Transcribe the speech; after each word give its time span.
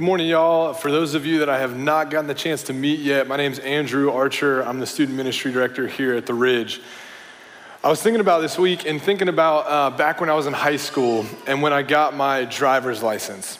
Good 0.00 0.06
morning, 0.06 0.28
y'all. 0.28 0.72
For 0.72 0.90
those 0.90 1.12
of 1.12 1.26
you 1.26 1.40
that 1.40 1.50
I 1.50 1.58
have 1.58 1.76
not 1.76 2.08
gotten 2.08 2.26
the 2.26 2.32
chance 2.32 2.62
to 2.62 2.72
meet 2.72 3.00
yet, 3.00 3.28
my 3.28 3.36
name 3.36 3.52
is 3.52 3.58
Andrew 3.58 4.10
Archer. 4.10 4.62
I'm 4.62 4.80
the 4.80 4.86
student 4.86 5.14
ministry 5.14 5.52
director 5.52 5.86
here 5.86 6.14
at 6.14 6.24
the 6.24 6.32
Ridge. 6.32 6.80
I 7.84 7.90
was 7.90 8.00
thinking 8.00 8.22
about 8.22 8.40
this 8.40 8.58
week 8.58 8.86
and 8.86 8.98
thinking 9.02 9.28
about 9.28 9.66
uh, 9.66 9.94
back 9.94 10.18
when 10.18 10.30
I 10.30 10.32
was 10.32 10.46
in 10.46 10.54
high 10.54 10.78
school 10.78 11.26
and 11.46 11.60
when 11.60 11.74
I 11.74 11.82
got 11.82 12.16
my 12.16 12.46
driver's 12.46 13.02
license. 13.02 13.58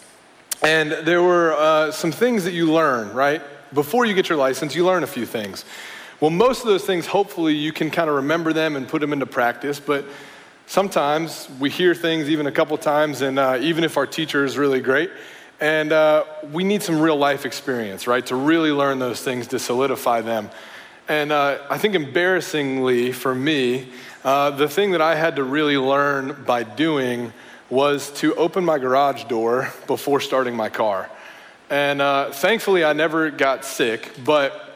And 0.63 0.93
there 0.93 1.23
were 1.23 1.53
uh, 1.53 1.93
some 1.93 2.11
things 2.11 2.45
that 2.45 2.55
you 2.55 2.73
learn, 2.73 3.13
right? 3.13 3.43
Before 3.75 4.07
you 4.07 4.15
get 4.15 4.31
your 4.31 4.39
license, 4.39 4.75
you 4.75 4.87
learn 4.87 5.03
a 5.03 5.07
few 5.07 5.27
things. 5.27 5.67
Well, 6.21 6.31
most 6.31 6.63
of 6.63 6.69
those 6.69 6.87
things, 6.87 7.05
hopefully, 7.05 7.55
you 7.55 7.71
can 7.71 7.91
kind 7.91 8.09
of 8.09 8.17
remember 8.17 8.55
them 8.55 8.77
and 8.77 8.89
put 8.89 9.03
them 9.03 9.13
into 9.13 9.27
practice, 9.27 9.79
but 9.79 10.07
sometimes 10.67 11.51
we 11.61 11.69
hear 11.69 11.95
things 11.95 12.31
even 12.31 12.47
a 12.47 12.53
couple 12.53 12.79
times, 12.79 13.21
and 13.21 13.39
uh, 13.39 13.59
even 13.61 13.85
if 13.85 13.99
our 13.99 14.07
teacher 14.07 14.43
is 14.43 14.57
really 14.57 14.81
great, 14.81 15.11
and 15.61 15.93
uh, 15.93 16.25
we 16.53 16.65
need 16.65 16.83
some 16.83 17.01
real 17.01 17.17
life 17.17 17.45
experience, 17.45 18.07
right, 18.07 18.25
to 18.27 18.35
really 18.35 18.73
learn 18.73 18.99
those 18.99 19.23
things, 19.23 19.47
to 19.49 19.59
solidify 19.59 20.23
them. 20.23 20.51
And 21.09 21.33
uh, 21.33 21.59
I 21.69 21.77
think 21.77 21.95
embarrassingly 21.95 23.13
for 23.13 23.35
me, 23.35 23.89
uh, 24.25 24.51
the 24.51 24.69
thing 24.69 24.93
that 24.93 25.03
I 25.03 25.15
had 25.15 25.37
to 25.37 25.45
really 25.45 25.77
learn 25.77 26.45
by 26.45 26.63
doing 26.63 27.33
was 27.69 28.11
to 28.21 28.35
open 28.37 28.65
my 28.65 28.79
garage 28.79 29.25
door 29.25 29.73
before 29.87 30.21
starting 30.21 30.57
my 30.57 30.69
car. 30.69 31.11
And 31.69 32.01
uh, 32.03 32.33
thankfully, 32.33 32.85
I 32.85 32.93
never 32.95 33.31
got 33.31 33.65
sick, 33.65 34.11
but 34.25 34.70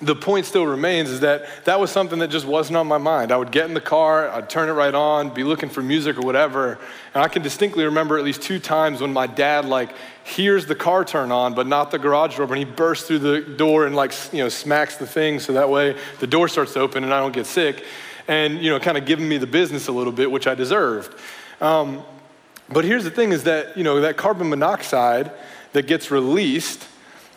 the 0.00 0.14
point 0.14 0.46
still 0.46 0.66
remains 0.66 1.10
is 1.10 1.20
that 1.20 1.64
that 1.64 1.80
was 1.80 1.90
something 1.90 2.20
that 2.20 2.28
just 2.28 2.46
wasn't 2.46 2.76
on 2.76 2.86
my 2.86 2.98
mind. 2.98 3.32
I 3.32 3.36
would 3.36 3.50
get 3.50 3.66
in 3.66 3.74
the 3.74 3.80
car, 3.80 4.28
I'd 4.28 4.48
turn 4.48 4.68
it 4.68 4.72
right 4.72 4.94
on, 4.94 5.34
be 5.34 5.42
looking 5.42 5.68
for 5.68 5.82
music 5.82 6.16
or 6.16 6.20
whatever. 6.20 6.78
And 7.14 7.22
I 7.22 7.28
can 7.28 7.42
distinctly 7.42 7.84
remember 7.84 8.16
at 8.16 8.24
least 8.24 8.40
two 8.42 8.60
times 8.60 9.00
when 9.00 9.12
my 9.12 9.26
dad 9.26 9.64
like 9.64 9.90
hears 10.22 10.66
the 10.66 10.76
car 10.76 11.04
turn 11.04 11.32
on, 11.32 11.54
but 11.54 11.66
not 11.66 11.90
the 11.90 11.98
garage 11.98 12.36
door, 12.36 12.46
and 12.46 12.58
he 12.58 12.64
bursts 12.64 13.08
through 13.08 13.18
the 13.18 13.40
door 13.40 13.86
and 13.86 13.96
like, 13.96 14.12
you 14.32 14.38
know, 14.38 14.48
smacks 14.48 14.96
the 14.96 15.06
thing 15.06 15.40
so 15.40 15.52
that 15.54 15.68
way 15.68 15.96
the 16.20 16.26
door 16.26 16.46
starts 16.48 16.74
to 16.74 16.80
open 16.80 17.02
and 17.02 17.12
I 17.12 17.18
don't 17.18 17.34
get 17.34 17.46
sick. 17.46 17.84
And, 18.28 18.62
you 18.62 18.70
know, 18.70 18.78
kind 18.78 18.98
of 18.98 19.06
giving 19.06 19.28
me 19.28 19.38
the 19.38 19.46
business 19.46 19.88
a 19.88 19.92
little 19.92 20.12
bit, 20.12 20.30
which 20.30 20.46
I 20.46 20.54
deserved. 20.54 21.18
Um, 21.60 22.02
but 22.68 22.84
here's 22.84 23.04
the 23.04 23.10
thing 23.10 23.32
is 23.32 23.44
that, 23.44 23.76
you 23.76 23.82
know, 23.82 24.02
that 24.02 24.16
carbon 24.16 24.50
monoxide 24.50 25.32
that 25.72 25.86
gets 25.86 26.10
released 26.10 26.86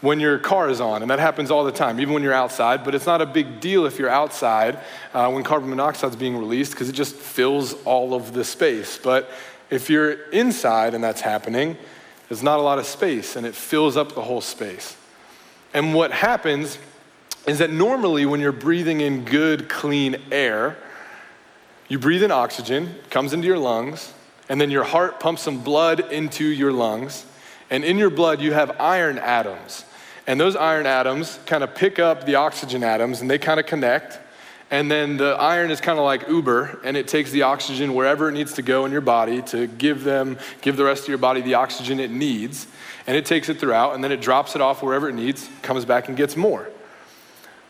when 0.01 0.19
your 0.19 0.39
car 0.39 0.69
is 0.69 0.81
on, 0.81 1.03
and 1.03 1.11
that 1.11 1.19
happens 1.19 1.51
all 1.51 1.63
the 1.63 1.71
time, 1.71 1.99
even 1.99 2.13
when 2.13 2.23
you're 2.23 2.33
outside. 2.33 2.83
But 2.83 2.95
it's 2.95 3.05
not 3.05 3.21
a 3.21 3.25
big 3.25 3.59
deal 3.59 3.85
if 3.85 3.99
you're 3.99 4.09
outside 4.09 4.79
uh, 5.13 5.29
when 5.31 5.43
carbon 5.43 5.69
monoxide 5.69 6.09
is 6.09 6.15
being 6.15 6.37
released 6.37 6.71
because 6.71 6.89
it 6.89 6.93
just 6.93 7.15
fills 7.15 7.73
all 7.85 8.13
of 8.13 8.33
the 8.33 8.43
space. 8.43 8.97
But 8.97 9.29
if 9.69 9.89
you're 9.89 10.13
inside 10.31 10.93
and 10.93 11.03
that's 11.03 11.21
happening, 11.21 11.77
there's 12.27 12.43
not 12.43 12.59
a 12.59 12.61
lot 12.61 12.79
of 12.79 12.85
space, 12.85 13.35
and 13.35 13.45
it 13.45 13.55
fills 13.55 13.95
up 13.95 14.15
the 14.15 14.21
whole 14.21 14.41
space. 14.41 14.95
And 15.73 15.93
what 15.93 16.11
happens 16.11 16.77
is 17.45 17.59
that 17.59 17.71
normally 17.71 18.25
when 18.25 18.39
you're 18.39 18.51
breathing 18.51 19.01
in 19.01 19.23
good, 19.25 19.69
clean 19.69 20.17
air, 20.31 20.77
you 21.87 21.99
breathe 21.99 22.23
in 22.23 22.31
oxygen, 22.31 22.95
comes 23.09 23.33
into 23.33 23.47
your 23.47 23.57
lungs, 23.57 24.13
and 24.49 24.59
then 24.59 24.71
your 24.71 24.83
heart 24.83 25.19
pumps 25.19 25.41
some 25.43 25.63
blood 25.63 26.11
into 26.11 26.45
your 26.45 26.71
lungs. 26.71 27.25
And 27.69 27.83
in 27.83 27.97
your 27.97 28.09
blood, 28.09 28.41
you 28.41 28.53
have 28.53 28.75
iron 28.79 29.17
atoms. 29.17 29.85
And 30.27 30.39
those 30.39 30.55
iron 30.55 30.85
atoms 30.85 31.39
kind 31.45 31.63
of 31.63 31.73
pick 31.75 31.99
up 31.99 32.25
the 32.25 32.35
oxygen 32.35 32.83
atoms 32.83 33.21
and 33.21 33.29
they 33.29 33.37
kind 33.37 33.59
of 33.59 33.65
connect. 33.65 34.19
And 34.69 34.89
then 34.89 35.17
the 35.17 35.31
iron 35.31 35.69
is 35.69 35.81
kind 35.81 35.99
of 35.99 36.05
like 36.05 36.29
Uber, 36.29 36.79
and 36.85 36.95
it 36.95 37.09
takes 37.09 37.29
the 37.31 37.41
oxygen 37.41 37.93
wherever 37.93 38.29
it 38.29 38.31
needs 38.31 38.53
to 38.53 38.61
go 38.61 38.85
in 38.85 38.93
your 38.93 39.01
body 39.01 39.41
to 39.41 39.67
give 39.67 40.05
them, 40.05 40.37
give 40.61 40.77
the 40.77 40.85
rest 40.85 41.03
of 41.03 41.09
your 41.09 41.17
body 41.17 41.41
the 41.41 41.55
oxygen 41.55 41.99
it 41.99 42.09
needs. 42.09 42.67
And 43.05 43.17
it 43.17 43.25
takes 43.25 43.49
it 43.49 43.59
throughout, 43.59 43.95
and 43.95 44.03
then 44.03 44.13
it 44.13 44.21
drops 44.21 44.55
it 44.55 44.61
off 44.61 44.81
wherever 44.81 45.09
it 45.09 45.13
needs, 45.13 45.49
comes 45.61 45.83
back 45.83 46.07
and 46.07 46.15
gets 46.15 46.37
more. 46.37 46.69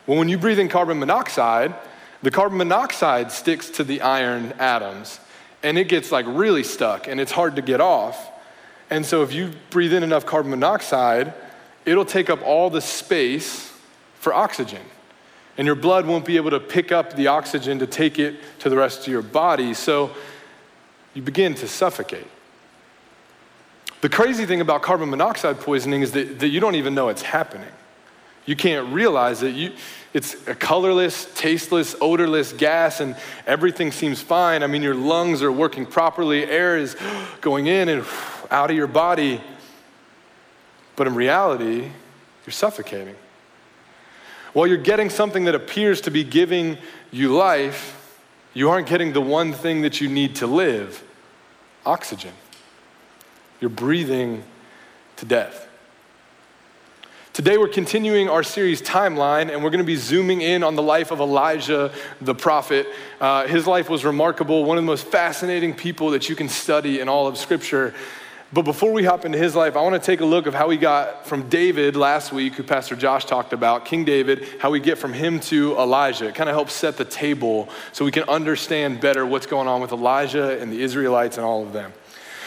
Well, 0.05 0.19
when 0.19 0.29
you 0.29 0.37
breathe 0.37 0.59
in 0.59 0.69
carbon 0.69 0.99
monoxide, 0.99 1.73
the 2.21 2.29
carbon 2.29 2.59
monoxide 2.59 3.31
sticks 3.31 3.71
to 3.71 3.83
the 3.83 4.01
iron 4.01 4.53
atoms, 4.59 5.19
and 5.63 5.79
it 5.79 5.87
gets 5.87 6.11
like 6.11 6.27
really 6.27 6.63
stuck, 6.63 7.07
and 7.07 7.19
it's 7.19 7.31
hard 7.31 7.55
to 7.55 7.63
get 7.63 7.81
off. 7.81 8.29
And 8.91 9.03
so 9.03 9.23
if 9.23 9.33
you 9.33 9.53
breathe 9.71 9.93
in 9.93 10.03
enough 10.03 10.27
carbon 10.27 10.51
monoxide, 10.51 11.33
it'll 11.85 12.05
take 12.05 12.29
up 12.29 12.41
all 12.43 12.69
the 12.69 12.81
space 12.81 13.71
for 14.15 14.33
oxygen. 14.33 14.81
And 15.57 15.65
your 15.65 15.75
blood 15.75 16.05
won't 16.05 16.25
be 16.25 16.37
able 16.37 16.51
to 16.51 16.59
pick 16.59 16.91
up 16.91 17.15
the 17.15 17.27
oxygen 17.27 17.79
to 17.79 17.87
take 17.87 18.19
it 18.19 18.35
to 18.59 18.69
the 18.69 18.77
rest 18.77 19.01
of 19.01 19.07
your 19.07 19.21
body. 19.21 19.73
So 19.73 20.11
you 21.13 21.21
begin 21.21 21.55
to 21.55 21.67
suffocate. 21.67 22.27
The 24.01 24.09
crazy 24.09 24.45
thing 24.45 24.61
about 24.61 24.81
carbon 24.81 25.09
monoxide 25.09 25.59
poisoning 25.59 26.01
is 26.01 26.11
that, 26.13 26.39
that 26.39 26.47
you 26.47 26.59
don't 26.59 26.75
even 26.75 26.95
know 26.95 27.09
it's 27.09 27.21
happening. 27.21 27.67
You 28.45 28.55
can't 28.55 28.91
realize 28.91 29.43
it. 29.43 29.53
You, 29.53 29.73
it's 30.13 30.35
a 30.47 30.55
colorless, 30.55 31.27
tasteless, 31.35 31.95
odorless 32.01 32.53
gas, 32.53 32.99
and 32.99 33.15
everything 33.45 33.91
seems 33.91 34.21
fine. 34.21 34.63
I 34.63 34.67
mean, 34.67 34.81
your 34.81 34.95
lungs 34.95 35.43
are 35.43 35.51
working 35.51 35.85
properly, 35.85 36.45
air 36.45 36.77
is 36.77 36.95
going 37.41 37.67
in 37.67 37.89
and 37.89 38.05
out 38.49 38.71
of 38.71 38.75
your 38.75 38.87
body. 38.87 39.41
But 40.95 41.07
in 41.07 41.15
reality, 41.15 41.89
you're 42.45 42.51
suffocating. 42.51 43.15
While 44.53 44.67
you're 44.67 44.77
getting 44.77 45.09
something 45.09 45.45
that 45.45 45.55
appears 45.55 46.01
to 46.01 46.11
be 46.11 46.23
giving 46.23 46.77
you 47.11 47.33
life, 47.33 47.97
you 48.53 48.69
aren't 48.69 48.87
getting 48.87 49.13
the 49.13 49.21
one 49.21 49.53
thing 49.53 49.81
that 49.81 50.01
you 50.01 50.09
need 50.09 50.35
to 50.37 50.47
live 50.47 51.03
oxygen. 51.85 52.33
You're 53.59 53.69
breathing 53.69 54.43
to 55.17 55.25
death. 55.25 55.67
Today, 57.33 57.57
we're 57.57 57.69
continuing 57.69 58.27
our 58.27 58.43
series 58.43 58.81
Timeline, 58.81 59.53
and 59.53 59.63
we're 59.63 59.69
going 59.69 59.79
to 59.79 59.85
be 59.85 59.95
zooming 59.95 60.41
in 60.41 60.63
on 60.63 60.75
the 60.75 60.81
life 60.81 61.11
of 61.11 61.21
Elijah 61.21 61.93
the 62.19 62.35
prophet. 62.35 62.87
Uh, 63.21 63.47
his 63.47 63.65
life 63.65 63.89
was 63.89 64.03
remarkable, 64.03 64.65
one 64.65 64.77
of 64.77 64.83
the 64.83 64.87
most 64.87 65.07
fascinating 65.07 65.73
people 65.73 66.09
that 66.09 66.27
you 66.27 66.35
can 66.35 66.49
study 66.49 66.99
in 66.99 67.07
all 67.07 67.27
of 67.27 67.37
Scripture. 67.37 67.93
But 68.53 68.63
before 68.63 68.91
we 68.91 69.05
hop 69.05 69.23
into 69.23 69.37
his 69.37 69.55
life, 69.55 69.77
I 69.77 69.81
want 69.81 69.95
to 69.95 70.05
take 70.05 70.19
a 70.19 70.25
look 70.25 70.45
of 70.45 70.53
how 70.53 70.67
we 70.67 70.75
got 70.75 71.25
from 71.25 71.47
David 71.47 71.95
last 71.95 72.33
week, 72.33 72.55
who 72.55 72.63
Pastor 72.63 72.97
Josh 72.97 73.23
talked 73.23 73.53
about, 73.53 73.85
King 73.85 74.03
David, 74.03 74.45
how 74.59 74.71
we 74.71 74.81
get 74.81 74.97
from 74.97 75.13
him 75.13 75.39
to 75.41 75.77
Elijah. 75.77 76.27
It 76.27 76.35
kind 76.35 76.49
of 76.49 76.55
helps 76.55 76.73
set 76.73 76.97
the 76.97 77.05
table 77.05 77.69
so 77.93 78.03
we 78.03 78.11
can 78.11 78.23
understand 78.23 78.99
better 78.99 79.25
what's 79.25 79.45
going 79.45 79.69
on 79.69 79.79
with 79.79 79.93
Elijah 79.93 80.59
and 80.59 80.69
the 80.69 80.81
Israelites 80.81 81.37
and 81.37 81.45
all 81.45 81.63
of 81.63 81.71
them. 81.71 81.93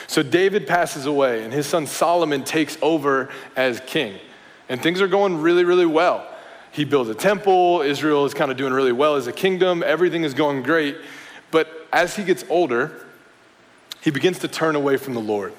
So 0.07 0.23
David 0.23 0.67
passes 0.67 1.07
away, 1.07 1.43
and 1.43 1.55
his 1.55 1.67
son 1.67 1.87
Solomon 1.87 2.45
takes 2.45 2.77
over 2.83 3.31
as 3.57 3.81
king. 3.87 4.19
And 4.69 4.83
things 4.83 5.01
are 5.01 5.09
going 5.09 5.41
really, 5.41 5.65
really 5.65 5.87
well. 5.87 6.29
He 6.71 6.85
builds 6.85 7.09
a 7.09 7.15
temple, 7.15 7.81
Israel 7.81 8.27
is 8.27 8.35
kind 8.35 8.51
of 8.51 8.59
doing 8.59 8.75
really 8.75 8.93
well 8.93 9.17
as 9.17 9.27
a 9.27 9.33
kingdom, 9.33 9.83
everything 9.83 10.25
is 10.25 10.35
going 10.35 10.65
great. 10.65 10.99
But 11.51 11.71
as 11.95 12.15
he 12.15 12.25
gets 12.25 12.45
older, 12.51 12.93
he 14.03 14.11
begins 14.11 14.41
to 14.41 14.49
turn 14.49 14.77
away 14.77 14.99
from 14.99 15.15
the 15.15 15.21
Lord. 15.21 15.55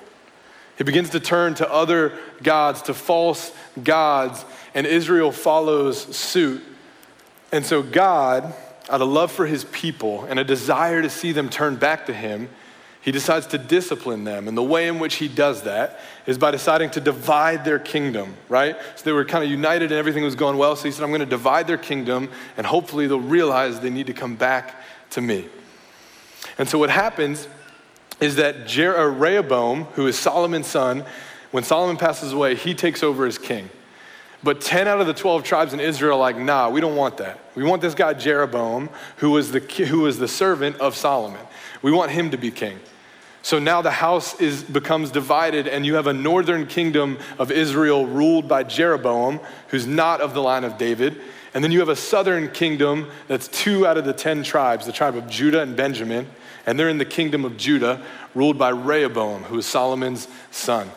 He 0.77 0.83
begins 0.83 1.11
to 1.11 1.19
turn 1.19 1.55
to 1.55 1.71
other 1.71 2.17
gods, 2.43 2.81
to 2.83 2.93
false 2.93 3.51
gods, 3.81 4.43
and 4.73 4.85
Israel 4.85 5.31
follows 5.31 6.15
suit. 6.15 6.61
And 7.51 7.65
so, 7.65 7.81
God, 7.81 8.53
out 8.89 9.01
of 9.01 9.07
love 9.07 9.31
for 9.31 9.45
his 9.45 9.63
people 9.65 10.25
and 10.25 10.37
a 10.39 10.43
desire 10.43 11.01
to 11.01 11.09
see 11.09 11.31
them 11.31 11.49
turn 11.49 11.77
back 11.77 12.05
to 12.07 12.13
him, 12.13 12.49
he 13.01 13.11
decides 13.11 13.45
to 13.47 13.59
discipline 13.59 14.23
them. 14.23 14.47
And 14.47 14.57
the 14.57 14.63
way 14.63 14.87
in 14.87 14.97
which 14.97 15.15
he 15.15 15.27
does 15.27 15.61
that 15.63 15.99
is 16.25 16.39
by 16.39 16.49
deciding 16.49 16.89
to 16.91 16.99
divide 16.99 17.63
their 17.63 17.77
kingdom, 17.77 18.35
right? 18.49 18.75
So 18.95 19.03
they 19.05 19.11
were 19.11 19.25
kind 19.25 19.43
of 19.43 19.49
united 19.49 19.91
and 19.91 19.99
everything 19.99 20.23
was 20.23 20.35
going 20.35 20.57
well. 20.57 20.75
So 20.75 20.85
he 20.85 20.91
said, 20.91 21.03
I'm 21.03 21.11
going 21.11 21.19
to 21.19 21.25
divide 21.27 21.67
their 21.67 21.77
kingdom, 21.77 22.29
and 22.57 22.65
hopefully 22.65 23.05
they'll 23.05 23.19
realize 23.19 23.79
they 23.79 23.91
need 23.91 24.07
to 24.07 24.13
come 24.13 24.35
back 24.35 24.81
to 25.11 25.21
me. 25.21 25.47
And 26.57 26.67
so 26.67 26.79
what 26.79 26.89
happens 26.89 27.47
is 28.19 28.35
that 28.37 28.67
Jer- 28.67 29.09
Rehoboam, 29.09 29.83
who 29.93 30.07
is 30.07 30.17
Solomon's 30.17 30.67
son, 30.67 31.05
when 31.51 31.63
Solomon 31.63 31.97
passes 31.97 32.33
away, 32.33 32.55
he 32.55 32.73
takes 32.73 33.03
over 33.03 33.25
as 33.25 33.37
king. 33.37 33.69
But 34.43 34.61
10 34.61 34.87
out 34.87 35.01
of 35.01 35.07
the 35.07 35.13
12 35.13 35.43
tribes 35.43 35.73
in 35.73 35.79
Israel 35.79 36.17
are 36.17 36.19
like, 36.19 36.37
nah, 36.37 36.69
we 36.69 36.79
don't 36.79 36.95
want 36.95 37.17
that. 37.17 37.39
We 37.55 37.63
want 37.63 37.81
this 37.81 37.95
guy 37.95 38.13
Jeroboam, 38.13 38.89
who 39.17 39.31
was 39.31 39.51
the, 39.51 39.59
who 39.59 40.01
was 40.01 40.19
the 40.19 40.27
servant 40.27 40.77
of 40.77 40.95
Solomon. 40.95 41.41
We 41.81 41.91
want 41.91 42.11
him 42.11 42.31
to 42.31 42.37
be 42.37 42.51
king. 42.51 42.79
So 43.41 43.59
now 43.59 43.81
the 43.81 43.91
house 43.91 44.39
is, 44.41 44.63
becomes 44.63 45.11
divided, 45.11 45.67
and 45.67 45.85
you 45.85 45.95
have 45.95 46.07
a 46.07 46.13
northern 46.13 46.67
kingdom 46.67 47.19
of 47.37 47.51
Israel 47.51 48.05
ruled 48.05 48.47
by 48.47 48.63
Jeroboam, 48.63 49.39
who's 49.67 49.85
not 49.85 50.19
of 50.19 50.33
the 50.33 50.41
line 50.41 50.63
of 50.63 50.77
David. 50.77 51.21
And 51.53 51.63
then 51.63 51.71
you 51.71 51.79
have 51.79 51.89
a 51.89 51.95
southern 51.95 52.49
kingdom 52.49 53.09
that's 53.27 53.47
two 53.47 53.85
out 53.85 53.97
of 53.97 54.05
the 54.05 54.13
ten 54.13 54.43
tribes, 54.43 54.85
the 54.85 54.91
tribe 54.91 55.15
of 55.15 55.29
Judah 55.29 55.61
and 55.61 55.75
Benjamin. 55.75 56.27
And 56.65 56.79
they're 56.79 56.89
in 56.89 56.97
the 56.97 57.05
kingdom 57.05 57.45
of 57.45 57.57
Judah, 57.57 58.01
ruled 58.33 58.57
by 58.57 58.69
Rehoboam, 58.69 59.43
who 59.43 59.59
is 59.59 59.65
Solomon's 59.65 60.27
son. 60.51 60.89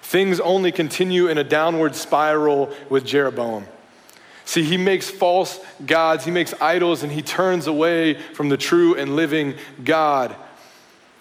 Things 0.00 0.40
only 0.40 0.72
continue 0.72 1.28
in 1.28 1.38
a 1.38 1.44
downward 1.44 1.94
spiral 1.94 2.72
with 2.88 3.04
Jeroboam. 3.04 3.66
See, 4.44 4.62
he 4.62 4.76
makes 4.76 5.10
false 5.10 5.58
gods, 5.86 6.24
he 6.24 6.30
makes 6.30 6.52
idols, 6.60 7.02
and 7.02 7.10
he 7.10 7.22
turns 7.22 7.66
away 7.66 8.14
from 8.14 8.50
the 8.50 8.56
true 8.56 8.94
and 8.94 9.16
living 9.16 9.54
God. 9.82 10.36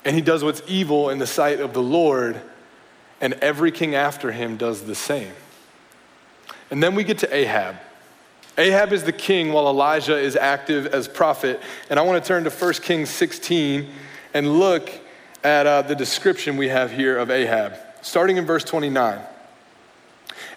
And 0.06 0.16
he 0.16 0.22
does 0.22 0.44
what's 0.44 0.62
evil 0.68 1.10
in 1.10 1.20
the 1.20 1.28
sight 1.28 1.62
of 1.62 1.74
the 1.74 1.82
Lord, 1.82 2.40
and 3.22 3.34
every 3.36 3.72
king 3.72 3.96
after 3.96 4.32
him 4.32 4.58
does 4.58 4.84
the 4.84 4.96
same. 4.96 5.32
And 6.70 6.84
then 6.84 6.96
we 6.96 7.04
get 7.06 7.20
to 7.20 7.34
Ahab. 7.34 7.78
Ahab 8.58 8.94
is 8.94 9.04
the 9.04 9.12
king 9.12 9.52
while 9.52 9.68
Elijah 9.68 10.18
is 10.18 10.36
active 10.36 10.88
as 10.88 11.08
prophet. 11.08 11.60
And 11.90 12.00
I 12.00 12.04
want 12.04 12.24
to 12.24 12.28
turn 12.28 12.44
to 12.44 12.52
1 12.52 12.74
Kings 12.76 13.10
16 13.10 13.90
and 14.34 14.60
look 14.60 14.90
at 15.44 15.66
uh, 15.66 15.82
the 15.82 15.96
description 15.96 16.56
we 16.56 16.70
have 16.70 16.92
here 16.92 17.18
of 17.18 17.32
Ahab, 17.32 17.76
starting 18.02 18.38
in 18.38 18.46
verse 18.46 18.64
29. 18.64 19.20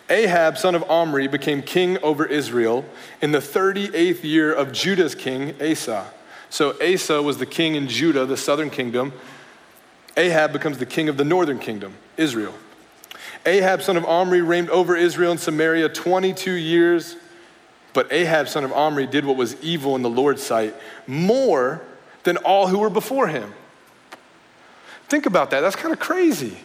Ahab, 0.08 0.56
son 0.56 0.74
of 0.74 0.88
Omri, 0.88 1.26
became 1.26 1.62
king 1.62 1.98
over 1.98 2.24
Israel 2.24 2.84
in 3.20 3.32
the 3.32 3.38
38th 3.38 4.22
year 4.22 4.52
of 4.52 4.72
Judah's 4.72 5.14
king, 5.14 5.54
Asa. 5.60 6.06
So 6.48 6.76
Asa 6.80 7.20
was 7.20 7.38
the 7.38 7.46
king 7.46 7.74
in 7.74 7.88
Judah, 7.88 8.24
the 8.24 8.36
southern 8.36 8.70
kingdom. 8.70 9.12
Ahab 10.16 10.52
becomes 10.52 10.78
the 10.78 10.86
king 10.86 11.08
of 11.08 11.16
the 11.16 11.24
northern 11.24 11.58
kingdom, 11.58 11.94
Israel. 12.16 12.54
Ahab, 13.44 13.82
son 13.82 13.96
of 13.96 14.04
Omri, 14.04 14.42
reigned 14.42 14.70
over 14.70 14.96
Israel 14.96 15.32
and 15.32 15.40
Samaria 15.40 15.88
22 15.88 16.52
years. 16.52 17.16
But 17.96 18.12
Ahab, 18.12 18.46
son 18.46 18.62
of 18.62 18.74
Omri, 18.74 19.06
did 19.06 19.24
what 19.24 19.38
was 19.38 19.58
evil 19.62 19.96
in 19.96 20.02
the 20.02 20.10
Lord's 20.10 20.42
sight 20.42 20.74
more 21.06 21.80
than 22.24 22.36
all 22.36 22.66
who 22.66 22.80
were 22.80 22.90
before 22.90 23.28
him. 23.28 23.54
Think 25.08 25.24
about 25.24 25.48
that. 25.52 25.62
That's 25.62 25.76
kind 25.76 25.94
of 25.94 25.98
crazy. 25.98 26.58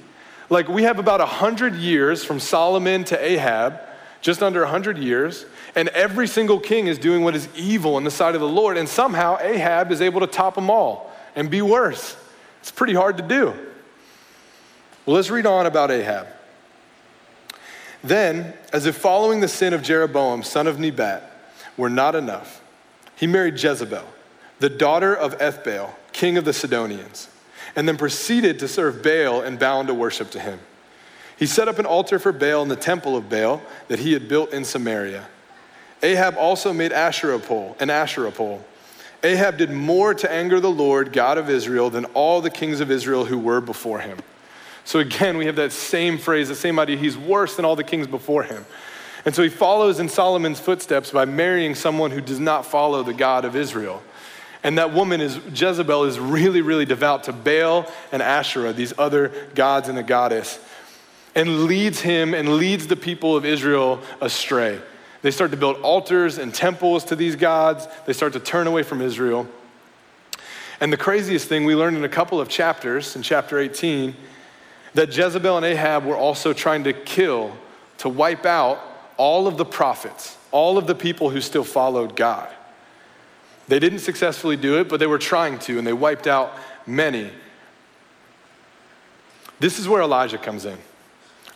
Like, 0.49 0.67
we 0.67 0.83
have 0.83 0.99
about 0.99 1.21
100 1.21 1.75
years 1.75 2.25
from 2.25 2.41
Solomon 2.41 3.05
to 3.05 3.17
Ahab, 3.17 3.79
just 4.19 4.43
under 4.43 4.59
100 4.59 4.97
years, 4.97 5.45
and 5.73 5.87
every 5.89 6.27
single 6.27 6.59
king 6.59 6.87
is 6.87 6.97
doing 6.97 7.23
what 7.23 7.33
is 7.33 7.47
evil 7.55 7.97
in 7.97 8.03
the 8.03 8.11
sight 8.11 8.35
of 8.35 8.41
the 8.41 8.49
Lord, 8.49 8.75
and 8.75 8.89
somehow 8.89 9.37
Ahab 9.39 9.89
is 9.93 10.01
able 10.01 10.19
to 10.19 10.27
top 10.27 10.55
them 10.55 10.69
all 10.69 11.15
and 11.37 11.49
be 11.49 11.61
worse. 11.61 12.17
It's 12.59 12.71
pretty 12.71 12.93
hard 12.93 13.15
to 13.15 13.23
do. 13.23 13.53
Well, 15.05 15.15
let's 15.15 15.29
read 15.29 15.45
on 15.45 15.65
about 15.65 15.91
Ahab. 15.91 16.27
Then, 18.03 18.53
as 18.74 18.86
if 18.86 18.95
following 18.95 19.42
the 19.42 19.48
sin 19.48 19.74
of 19.74 19.83
Jeroboam, 19.83 20.44
son 20.44 20.68
of 20.68 20.80
Nebat, 20.80 21.31
were 21.77 21.89
not 21.89 22.15
enough, 22.15 22.62
he 23.15 23.27
married 23.27 23.62
Jezebel, 23.62 24.06
the 24.59 24.69
daughter 24.69 25.15
of 25.15 25.38
Ethbaal, 25.38 25.92
king 26.12 26.38
of 26.38 26.45
the 26.45 26.53
Sidonians 26.53 27.27
and 27.75 27.88
then 27.88 27.98
proceeded 27.98 28.59
to 28.59 28.68
serve 28.68 29.03
Baal 29.03 29.42
and 29.42 29.59
bound 29.59 29.88
to 29.88 29.94
worship 29.94 30.31
to 30.31 30.39
him. 30.39 30.59
He 31.38 31.45
set 31.45 31.68
up 31.68 31.80
an 31.80 31.86
altar 31.86 32.19
for 32.19 32.31
Baal 32.31 32.62
in 32.62 32.68
the 32.68 32.75
temple 32.75 33.18
of 33.18 33.30
Baal 33.30 33.62
that 33.88 34.00
he 34.00 34.13
had 34.13 34.27
built 34.27 34.53
in 34.53 34.63
Samaria. 34.63 35.27
Ahab 36.03 36.36
also 36.38 36.74
made 36.74 36.92
Asherah 36.92 37.39
pole, 37.39 37.75
an 37.80 37.89
Asherah 37.89 38.31
pole. 38.31 38.63
Ahab 39.24 39.57
did 39.57 39.71
more 39.71 40.13
to 40.15 40.31
anger 40.31 40.59
the 40.59 40.71
Lord, 40.71 41.13
God 41.13 41.38
of 41.38 41.50
Israel, 41.50 41.89
than 41.89 42.06
all 42.06 42.42
the 42.42 42.50
kings 42.50 42.80
of 42.80 42.89
Israel 42.89 43.25
who 43.25 43.38
were 43.38 43.62
before 43.62 44.00
him. 44.00 44.18
So 44.83 44.99
again, 44.99 45.37
we 45.37 45.45
have 45.45 45.55
that 45.57 45.71
same 45.71 46.17
phrase, 46.17 46.49
the 46.49 46.55
same 46.55 46.79
idea. 46.79 46.97
He's 46.97 47.17
worse 47.17 47.55
than 47.55 47.65
all 47.65 47.75
the 47.75 47.83
kings 47.83 48.07
before 48.07 48.43
him. 48.43 48.65
And 49.25 49.35
so 49.35 49.43
he 49.43 49.49
follows 49.49 49.99
in 49.99 50.09
Solomon's 50.09 50.59
footsteps 50.59 51.11
by 51.11 51.25
marrying 51.25 51.75
someone 51.75 52.11
who 52.11 52.21
does 52.21 52.39
not 52.39 52.65
follow 52.65 53.03
the 53.03 53.13
God 53.13 53.45
of 53.45 53.55
Israel. 53.55 54.01
And 54.63 54.77
that 54.77 54.93
woman 54.93 55.21
is, 55.21 55.39
Jezebel, 55.53 56.05
is 56.05 56.19
really, 56.19 56.61
really 56.61 56.85
devout 56.85 57.23
to 57.25 57.33
Baal 57.33 57.91
and 58.11 58.21
Asherah, 58.21 58.73
these 58.73 58.93
other 58.97 59.31
gods 59.55 59.89
and 59.89 59.97
the 59.97 60.03
goddess, 60.03 60.59
and 61.35 61.65
leads 61.65 62.01
him 62.01 62.33
and 62.33 62.57
leads 62.57 62.87
the 62.87 62.95
people 62.95 63.35
of 63.35 63.45
Israel 63.45 63.99
astray. 64.19 64.79
They 65.21 65.31
start 65.31 65.51
to 65.51 65.57
build 65.57 65.77
altars 65.77 66.37
and 66.37 66.53
temples 66.53 67.05
to 67.05 67.15
these 67.15 67.35
gods. 67.35 67.87
They 68.05 68.13
start 68.13 68.33
to 68.33 68.39
turn 68.39 68.67
away 68.67 68.83
from 68.83 69.01
Israel. 69.01 69.47
And 70.79 70.91
the 70.91 70.97
craziest 70.97 71.47
thing 71.47 71.65
we 71.65 71.75
learned 71.75 71.97
in 71.97 72.03
a 72.03 72.09
couple 72.09 72.41
of 72.41 72.49
chapters, 72.49 73.15
in 73.15 73.21
chapter 73.21 73.59
18, 73.59 74.15
that 74.93 75.15
Jezebel 75.15 75.57
and 75.57 75.65
Ahab 75.65 76.05
were 76.05 76.17
also 76.17 76.53
trying 76.53 76.83
to 76.83 76.93
kill, 76.93 77.55
to 77.99 78.09
wipe 78.09 78.45
out 78.45 78.79
all 79.17 79.47
of 79.47 79.57
the 79.57 79.65
prophets, 79.65 80.38
all 80.51 80.77
of 80.77 80.88
the 80.88 80.95
people 80.95 81.29
who 81.29 81.41
still 81.41 81.63
followed 81.63 82.15
God. 82.15 82.49
They 83.67 83.79
didn't 83.79 83.99
successfully 83.99 84.57
do 84.57 84.79
it, 84.79 84.89
but 84.89 84.99
they 84.99 85.07
were 85.07 85.17
trying 85.19 85.59
to, 85.59 85.77
and 85.77 85.88
they 85.88 85.93
wiped 85.93 86.27
out 86.27 86.53
many. 86.85 87.29
This 89.59 89.79
is 89.79 89.88
where 89.88 90.01
Elijah 90.01 90.38
comes 90.38 90.65
in. 90.65 90.77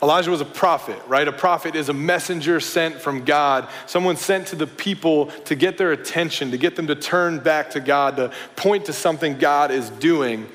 Elijah 0.02 0.30
was 0.30 0.42
a 0.42 0.46
prophet, 0.46 1.02
right? 1.08 1.28
A 1.28 1.32
prophet 1.32 1.76
is 1.76 1.90
a 1.90 1.94
messenger 1.94 2.60
sent 2.60 2.96
from 2.96 3.26
God, 3.26 3.68
someone 3.88 4.18
sent 4.18 4.48
to 4.48 4.56
the 4.56 4.68
people 4.68 5.28
to 5.46 5.56
get 5.56 5.78
their 5.78 5.92
attention, 5.92 6.52
to 6.52 6.58
get 6.58 6.76
them 6.76 6.88
to 6.88 6.96
turn 6.96 7.40
back 7.40 7.72
to 7.72 7.80
God, 7.80 8.18
to 8.18 8.32
point 8.56 8.86
to 8.86 8.94
something 8.94 9.38
God 9.38 9.72
is 9.72 9.90
doing. 9.90 10.48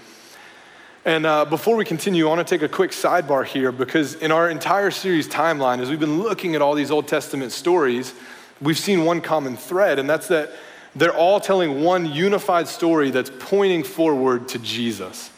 And 1.05 1.25
uh, 1.25 1.47
before 1.47 1.77
we 1.77 1.87
continue, 1.87 2.27
I 2.27 2.29
want 2.29 2.47
to 2.47 2.55
take 2.55 2.63
a 2.63 2.69
quick 2.69 2.91
sidebar 2.91 3.47
here 3.47 3.73
because 3.73 4.17
in 4.17 4.31
our 4.31 4.51
entire 4.51 4.91
series 4.91 5.27
timeline, 5.27 5.81
as 5.81 5.89
we've 5.89 5.99
been 5.99 6.23
looking 6.23 6.55
at 6.55 6.61
all 6.61 6.75
these 6.75 6.91
Old 6.91 7.09
Testament 7.09 7.53
stories, 7.53 8.13
we've 8.61 8.79
seen 8.79 9.07
one 9.07 9.23
common 9.23 9.57
thread, 9.57 9.99
and 9.99 10.11
that's 10.11 10.29
that 10.29 10.51
they're 10.95 11.15
all 11.15 11.41
telling 11.41 11.83
one 11.83 12.05
unified 12.05 12.69
story 12.69 13.11
that's 13.11 13.31
pointing 13.39 13.83
forward 13.83 14.49
to 14.49 14.59
Jesus. 14.59 15.31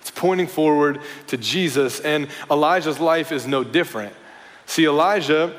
It's 0.00 0.10
pointing 0.10 0.46
forward 0.46 1.02
to 1.26 1.36
Jesus, 1.36 2.00
and 2.00 2.28
Elijah's 2.50 2.98
life 2.98 3.30
is 3.30 3.46
no 3.46 3.62
different. 3.62 4.14
See, 4.64 4.86
Elijah, 4.86 5.54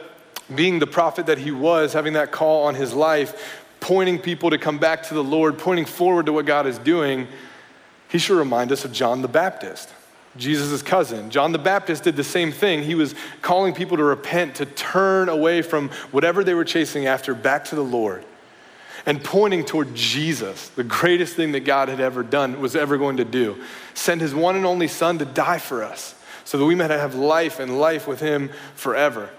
being 0.56 0.80
the 0.80 0.88
prophet 0.88 1.28
that 1.28 1.38
he 1.38 1.52
was, 1.52 1.94
having 1.94 2.14
that 2.14 2.32
call 2.32 2.64
on 2.64 2.74
his 2.74 2.96
life, 2.96 3.64
pointing 3.80 4.18
people 4.18 4.50
to 4.50 4.58
come 4.58 4.80
back 4.80 5.04
to 5.04 5.14
the 5.14 5.24
Lord, 5.24 5.60
pointing 5.60 5.86
forward 5.86 6.26
to 6.26 6.34
what 6.34 6.48
God 6.48 6.66
is 6.66 6.80
doing, 6.80 7.28
he 8.12 8.18
should 8.18 8.38
remind 8.38 8.72
us 8.72 8.86
of 8.86 8.92
John 8.92 9.22
the 9.22 9.28
Baptist. 9.28 9.90
Jesus' 10.38 10.82
cousin. 10.82 11.30
John 11.30 11.52
the 11.52 11.60
Baptist 11.60 12.04
did 12.04 12.16
the 12.16 12.24
same 12.24 12.52
thing. 12.52 12.84
He 12.84 12.96
was 12.96 13.16
calling 13.42 13.74
people 13.74 13.98
to 13.98 14.04
repent, 14.04 14.56
to 14.56 14.66
turn 14.66 15.28
away 15.28 15.62
from 15.62 15.90
whatever 16.12 16.44
they 16.44 16.54
were 16.54 16.64
chasing 16.64 17.06
after, 17.06 17.34
back 17.34 17.66
to 17.66 17.76
the 17.76 17.84
Lord 17.84 18.24
and 19.06 19.24
pointing 19.24 19.66
toward 19.66 19.96
Jesus, 19.96 20.70
the 20.70 20.84
greatest 20.84 21.36
thing 21.36 21.54
that 21.54 21.62
God 21.62 21.90
had 21.90 22.00
ever 22.00 22.24
done, 22.24 22.60
was 22.62 22.76
ever 22.76 22.98
going 22.98 23.18
to 23.18 23.26
do. 23.26 23.62
Send 23.94 24.22
his 24.22 24.34
one 24.34 24.56
and 24.56 24.66
only 24.66 24.88
Son 24.88 25.18
to 25.20 25.26
die 25.26 25.58
for 25.58 25.84
us 25.84 26.16
so 26.44 26.58
that 26.58 26.66
we 26.66 26.76
might 26.76 26.90
have 26.90 27.16
life 27.16 27.60
and 27.60 27.80
life 27.80 28.08
with 28.08 28.20
him 28.20 28.50
forever. 28.76 29.30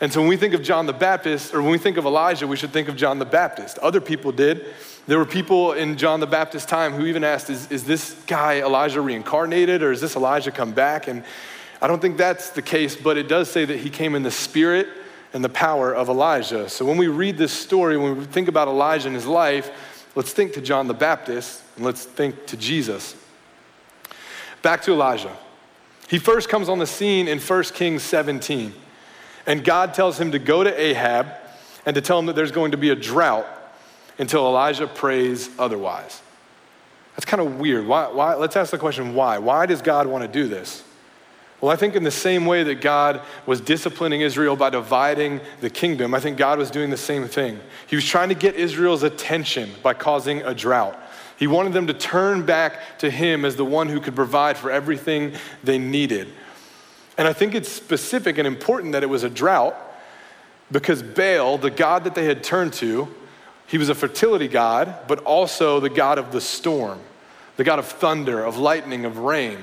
And 0.00 0.12
so 0.12 0.20
when 0.20 0.28
we 0.28 0.36
think 0.36 0.54
of 0.54 0.62
John 0.62 0.86
the 0.86 0.92
Baptist, 0.92 1.54
or 1.54 1.62
when 1.62 1.70
we 1.70 1.78
think 1.78 1.96
of 1.96 2.04
Elijah, 2.04 2.46
we 2.46 2.56
should 2.56 2.72
think 2.72 2.88
of 2.88 2.96
John 2.96 3.18
the 3.18 3.24
Baptist. 3.24 3.78
Other 3.78 4.00
people 4.00 4.32
did. 4.32 4.66
There 5.06 5.18
were 5.18 5.26
people 5.26 5.72
in 5.72 5.96
John 5.96 6.20
the 6.20 6.28
Baptist's 6.28 6.68
time 6.68 6.92
who 6.92 7.06
even 7.06 7.24
asked, 7.24 7.50
is, 7.50 7.70
is 7.72 7.84
this 7.84 8.14
guy 8.28 8.60
Elijah 8.60 9.00
reincarnated, 9.00 9.82
or 9.82 9.90
is 9.90 10.00
this 10.00 10.14
Elijah 10.14 10.52
come 10.52 10.72
back? 10.72 11.08
And 11.08 11.24
I 11.80 11.88
don't 11.88 12.00
think 12.00 12.16
that's 12.16 12.50
the 12.50 12.62
case, 12.62 12.94
but 12.94 13.18
it 13.18 13.26
does 13.26 13.50
say 13.50 13.64
that 13.64 13.80
he 13.80 13.90
came 13.90 14.14
in 14.14 14.22
the 14.22 14.30
spirit 14.30 14.86
and 15.32 15.44
the 15.44 15.48
power 15.48 15.92
of 15.92 16.08
Elijah. 16.08 16.68
So 16.68 16.84
when 16.84 16.98
we 16.98 17.08
read 17.08 17.36
this 17.36 17.52
story, 17.52 17.96
when 17.96 18.16
we 18.16 18.24
think 18.26 18.46
about 18.46 18.68
Elijah 18.68 19.08
and 19.08 19.16
his 19.16 19.26
life, 19.26 19.70
let's 20.14 20.32
think 20.32 20.52
to 20.52 20.60
John 20.60 20.86
the 20.86 20.94
Baptist 20.94 21.62
and 21.74 21.84
let's 21.84 22.04
think 22.04 22.46
to 22.46 22.56
Jesus. 22.56 23.16
Back 24.62 24.82
to 24.82 24.92
Elijah. 24.92 25.36
He 26.08 26.18
first 26.18 26.48
comes 26.48 26.68
on 26.68 26.78
the 26.78 26.86
scene 26.86 27.26
in 27.26 27.40
1 27.40 27.62
Kings 27.74 28.04
17, 28.04 28.72
and 29.46 29.64
God 29.64 29.94
tells 29.94 30.20
him 30.20 30.30
to 30.30 30.38
go 30.38 30.62
to 30.62 30.80
Ahab 30.80 31.26
and 31.84 31.94
to 31.96 32.00
tell 32.00 32.20
him 32.20 32.26
that 32.26 32.36
there's 32.36 32.52
going 32.52 32.70
to 32.70 32.76
be 32.76 32.90
a 32.90 32.94
drought 32.94 33.46
until 34.22 34.46
Elijah 34.46 34.86
prays 34.86 35.50
otherwise. 35.58 36.22
That's 37.16 37.24
kind 37.24 37.40
of 37.40 37.58
weird. 37.58 37.88
Why, 37.88 38.06
why? 38.06 38.36
Let's 38.36 38.54
ask 38.54 38.70
the 38.70 38.78
question 38.78 39.14
why? 39.16 39.38
Why 39.38 39.66
does 39.66 39.82
God 39.82 40.06
want 40.06 40.22
to 40.22 40.28
do 40.28 40.46
this? 40.46 40.84
Well, 41.60 41.72
I 41.72 41.76
think 41.76 41.96
in 41.96 42.04
the 42.04 42.10
same 42.12 42.46
way 42.46 42.62
that 42.62 42.80
God 42.80 43.20
was 43.46 43.60
disciplining 43.60 44.20
Israel 44.20 44.54
by 44.54 44.70
dividing 44.70 45.40
the 45.60 45.68
kingdom, 45.68 46.14
I 46.14 46.20
think 46.20 46.38
God 46.38 46.58
was 46.58 46.70
doing 46.70 46.88
the 46.88 46.96
same 46.96 47.26
thing. 47.26 47.58
He 47.88 47.96
was 47.96 48.04
trying 48.04 48.28
to 48.28 48.36
get 48.36 48.54
Israel's 48.54 49.02
attention 49.02 49.70
by 49.82 49.92
causing 49.94 50.42
a 50.42 50.54
drought. 50.54 50.96
He 51.36 51.48
wanted 51.48 51.72
them 51.72 51.88
to 51.88 51.94
turn 51.94 52.46
back 52.46 52.98
to 52.98 53.10
Him 53.10 53.44
as 53.44 53.56
the 53.56 53.64
one 53.64 53.88
who 53.88 54.00
could 54.00 54.14
provide 54.14 54.56
for 54.56 54.70
everything 54.70 55.32
they 55.64 55.78
needed. 55.78 56.28
And 57.18 57.26
I 57.26 57.32
think 57.32 57.56
it's 57.56 57.68
specific 57.68 58.38
and 58.38 58.46
important 58.46 58.92
that 58.92 59.02
it 59.02 59.08
was 59.08 59.24
a 59.24 59.30
drought 59.30 59.74
because 60.70 61.02
Baal, 61.02 61.58
the 61.58 61.70
God 61.70 62.04
that 62.04 62.14
they 62.14 62.24
had 62.24 62.44
turned 62.44 62.72
to, 62.74 63.12
he 63.72 63.78
was 63.78 63.88
a 63.88 63.94
fertility 63.94 64.48
God, 64.48 64.94
but 65.08 65.20
also 65.20 65.80
the 65.80 65.88
God 65.88 66.18
of 66.18 66.30
the 66.30 66.42
storm. 66.42 67.00
the 67.56 67.64
God 67.64 67.78
of 67.78 67.86
thunder, 67.86 68.44
of 68.44 68.56
lightning, 68.56 69.04
of 69.04 69.18
rain. 69.18 69.58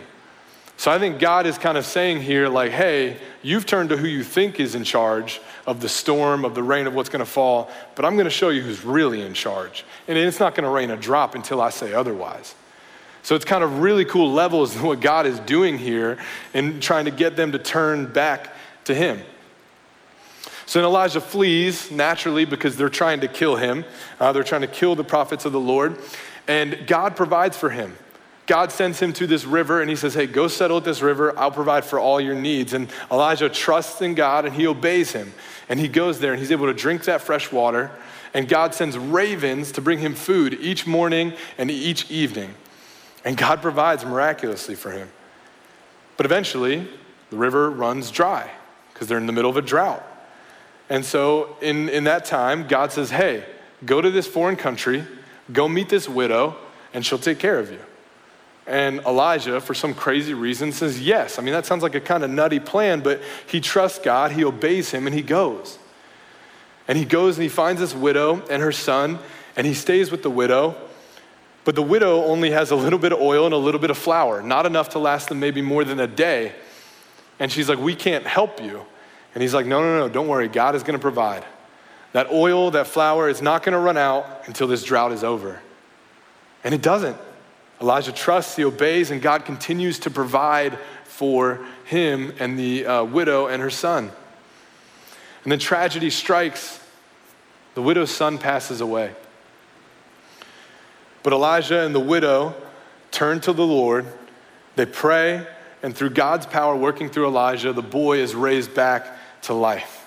So 0.78 0.92
I 0.92 1.00
think 1.00 1.20
God 1.20 1.46
is 1.46 1.58
kind 1.58 1.78
of 1.78 1.86
saying 1.86 2.22
here, 2.22 2.48
like, 2.48 2.72
hey, 2.72 3.18
you've 3.42 3.66
turned 3.66 3.90
to 3.90 3.98
who 3.98 4.08
you 4.08 4.24
think 4.24 4.60
is 4.60 4.76
in 4.76 4.84
charge 4.84 5.42
of 5.66 5.82
the 5.82 5.90
storm, 5.90 6.46
of 6.46 6.56
the 6.56 6.64
rain, 6.64 6.88
of 6.88 6.96
what's 6.96 7.10
going 7.10 7.20
to 7.20 7.30
fall, 7.30 7.70
but 7.96 8.06
I'm 8.06 8.16
going 8.16 8.26
to 8.26 8.32
show 8.32 8.50
you 8.50 8.62
who's 8.62 8.86
really 8.86 9.22
in 9.22 9.34
charge. 9.34 9.84
And 10.08 10.18
it's 10.18 10.40
not 10.40 10.56
going 10.56 10.64
to 10.64 10.70
rain 10.70 10.90
a 10.92 10.98
drop 10.98 11.36
until 11.36 11.62
I 11.62 11.70
say 11.70 11.94
otherwise. 11.94 12.56
So 13.24 13.36
it's 13.36 13.46
kind 13.46 13.64
of 13.64 13.80
really 13.80 14.06
cool 14.06 14.32
levels 14.32 14.78
what 14.78 15.02
God 15.02 15.26
is 15.26 15.40
doing 15.42 15.78
here 15.78 16.18
and 16.54 16.82
trying 16.82 17.06
to 17.06 17.12
get 17.12 17.36
them 17.36 17.52
to 17.52 17.60
turn 17.60 18.06
back 18.06 18.54
to 18.86 18.96
Him. 18.96 19.20
So 20.70 20.78
then 20.78 20.86
Elijah 20.86 21.20
flees 21.20 21.90
naturally 21.90 22.46
because 22.46 22.78
they're 22.78 22.90
trying 22.90 23.22
to 23.22 23.28
kill 23.28 23.56
him. 23.56 23.86
Uh, 24.20 24.32
they're 24.34 24.44
trying 24.44 24.62
to 24.62 24.68
kill 24.68 24.94
the 24.94 25.04
prophets 25.04 25.46
of 25.46 25.52
the 25.52 25.60
Lord. 25.60 25.98
And 26.48 26.86
God 26.86 27.16
provides 27.16 27.58
for 27.58 27.72
him. 27.72 27.98
God 28.46 28.72
sends 28.72 29.00
him 29.00 29.12
to 29.14 29.26
this 29.26 29.46
river 29.46 29.82
and 29.82 29.90
he 29.90 29.96
says, 29.96 30.14
Hey, 30.14 30.28
go 30.28 30.48
settle 30.48 30.78
at 30.78 30.84
this 30.84 31.02
river. 31.02 31.36
I'll 31.40 31.50
provide 31.50 31.86
for 31.86 31.98
all 31.98 32.22
your 32.22 32.36
needs. 32.36 32.74
And 32.74 32.88
Elijah 33.12 33.50
trusts 33.50 34.00
in 34.04 34.14
God 34.14 34.46
and 34.46 34.54
he 34.54 34.68
obeys 34.68 35.12
him. 35.12 35.34
And 35.70 35.80
he 35.80 35.88
goes 35.88 36.20
there 36.20 36.34
and 36.34 36.40
he's 36.40 36.52
able 36.52 36.68
to 36.68 36.74
drink 36.76 37.04
that 37.06 37.22
fresh 37.22 37.52
water. 37.52 37.90
And 38.36 38.48
God 38.48 38.76
sends 38.76 38.96
ravens 38.96 39.72
to 39.72 39.82
bring 39.82 39.98
him 39.98 40.14
food 40.14 40.54
each 40.62 40.86
morning 40.86 41.34
and 41.58 41.72
each 41.72 42.12
evening. 42.12 42.54
And 43.26 43.36
God 43.36 43.64
provides 43.64 44.06
miraculously 44.06 44.76
for 44.76 44.92
him. 44.92 45.10
But 46.16 46.28
eventually, 46.28 46.88
the 47.32 47.38
river 47.38 47.72
runs 47.72 48.12
dry 48.12 48.52
because 48.94 49.08
they're 49.08 49.18
in 49.18 49.26
the 49.26 49.34
middle 49.34 49.50
of 49.50 49.58
a 49.58 49.64
drought. 49.64 50.06
And 50.90 51.06
so, 51.06 51.56
in, 51.62 51.88
in 51.90 52.06
that 52.06 52.26
time, 52.26 52.68
God 52.68 52.92
says, 52.92 53.12
Hey, 53.12 53.46
go 53.86 54.02
to 54.02 54.10
this 54.10 54.28
foreign 54.28 54.56
country, 54.56 55.06
go 55.54 55.68
meet 55.68 55.90
this 55.90 56.10
widow, 56.10 56.56
and 56.94 57.06
she'll 57.06 57.20
take 57.20 57.40
care 57.40 57.60
of 57.60 57.72
you. 57.72 57.80
And 58.66 59.00
Elijah, 59.00 59.60
for 59.62 59.74
some 59.74 59.96
crazy 59.96 60.34
reason, 60.34 60.72
says 60.72 61.02
yes. 61.02 61.40
I 61.40 61.42
mean, 61.42 61.54
that 61.54 61.66
sounds 61.66 61.82
like 61.82 61.96
a 61.96 62.00
kind 62.00 62.24
of 62.24 62.30
nutty 62.30 62.60
plan, 62.60 63.02
but 63.02 63.20
he 63.48 63.60
trusts 63.62 63.98
God, 63.98 64.32
he 64.32 64.44
obeys 64.44 64.92
him, 64.92 65.08
and 65.08 65.16
he 65.16 65.24
goes. 65.24 65.80
And 66.88 66.98
he 66.98 67.06
goes 67.06 67.38
and 67.38 67.44
he 67.44 67.50
finds 67.50 67.82
this 67.82 67.96
widow 67.96 68.44
and 68.50 68.62
her 68.62 68.72
son, 68.72 69.20
and 69.56 69.66
he 69.66 69.74
stays 69.74 70.12
with 70.12 70.24
the 70.24 70.30
widow. 70.30 70.76
But 71.66 71.76
the 71.76 71.82
widow 71.84 72.24
only 72.24 72.52
has 72.52 72.72
a 72.72 72.76
little 72.76 73.00
bit 73.00 73.12
of 73.12 73.20
oil 73.20 73.46
and 73.46 73.54
a 73.54 73.58
little 73.58 73.80
bit 73.80 73.90
of 73.90 73.98
flour, 73.98 74.42
not 74.42 74.66
enough 74.66 74.90
to 74.90 75.00
last 75.00 75.30
them 75.30 75.40
maybe 75.40 75.62
more 75.62 75.84
than 75.84 76.00
a 76.00 76.08
day. 76.08 76.54
And 77.40 77.52
she's 77.52 77.70
like, 77.70 77.80
We 77.80 77.96
can't 77.96 78.26
help 78.26 78.62
you. 78.62 78.86
And 79.34 79.42
he's 79.42 79.54
like, 79.54 79.66
No, 79.66 79.82
no, 79.82 80.00
no, 80.00 80.10
don't 80.10 80.28
worry. 80.28 80.48
God 80.48 80.76
is 80.76 80.84
going 80.84 80.98
to 80.98 81.02
provide. 81.02 81.46
That 82.14 82.32
oil, 82.32 82.72
that 82.72 82.88
flour 82.88 83.30
is 83.30 83.42
not 83.42 83.64
going 83.64 83.74
to 83.74 83.80
run 83.80 83.98
out 83.98 84.48
until 84.48 84.68
this 84.68 84.84
drought 84.84 85.12
is 85.12 85.24
over. 85.24 85.62
And 86.64 86.74
it 86.74 86.82
doesn't. 86.82 87.18
Elijah 87.80 88.12
trusts, 88.12 88.56
he 88.56 88.66
obeys, 88.66 89.12
and 89.12 89.22
God 89.22 89.46
continues 89.46 90.00
to 90.00 90.10
provide 90.10 90.78
for 91.06 91.64
him 91.86 92.34
and 92.40 92.58
the 92.58 92.86
uh, 92.86 93.04
widow 93.04 93.48
and 93.48 93.62
her 93.62 93.70
son. 93.70 94.12
And 95.44 95.52
then 95.52 95.60
tragedy 95.60 96.10
strikes. 96.10 96.84
The 97.76 97.82
widow's 97.82 98.12
son 98.12 98.38
passes 98.38 98.82
away. 98.82 99.14
But 101.24 101.34
Elijah 101.34 101.86
and 101.86 101.94
the 101.94 102.00
widow 102.00 102.56
turn 103.12 103.40
to 103.42 103.54
the 103.54 103.66
Lord. 103.66 104.06
They 104.76 104.86
pray, 104.86 105.46
and 105.84 105.96
through 105.96 106.12
God's 106.12 106.46
power 106.46 106.76
working 106.76 107.10
through 107.10 107.28
Elijah, 107.28 107.72
the 107.72 107.82
boy 107.82 108.20
is 108.20 108.36
raised 108.36 108.74
back 108.74 109.19
to 109.44 109.54
life. 109.54 110.06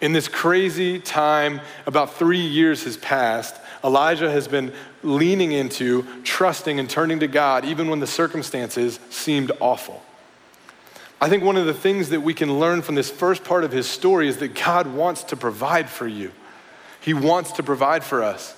In 0.00 0.12
this 0.12 0.28
crazy 0.28 0.98
time, 0.98 1.60
about 1.86 2.14
three 2.14 2.40
years 2.40 2.84
has 2.84 2.96
passed, 2.96 3.54
Elijah 3.84 4.30
has 4.30 4.48
been 4.48 4.72
leaning 5.02 5.52
into, 5.52 6.04
trusting, 6.22 6.78
and 6.78 6.88
turning 6.88 7.20
to 7.20 7.26
God 7.26 7.64
even 7.64 7.88
when 7.88 8.00
the 8.00 8.06
circumstances 8.06 8.98
seemed 9.10 9.52
awful. 9.60 10.02
I 11.20 11.28
think 11.28 11.44
one 11.44 11.58
of 11.58 11.66
the 11.66 11.74
things 11.74 12.08
that 12.10 12.22
we 12.22 12.32
can 12.32 12.58
learn 12.58 12.80
from 12.80 12.94
this 12.94 13.10
first 13.10 13.44
part 13.44 13.62
of 13.62 13.72
his 13.72 13.86
story 13.86 14.26
is 14.26 14.38
that 14.38 14.54
God 14.54 14.86
wants 14.86 15.22
to 15.24 15.36
provide 15.36 15.90
for 15.90 16.08
you. 16.08 16.32
He 17.02 17.12
wants 17.12 17.52
to 17.52 17.62
provide 17.62 18.02
for 18.02 18.22
us. 18.22 18.56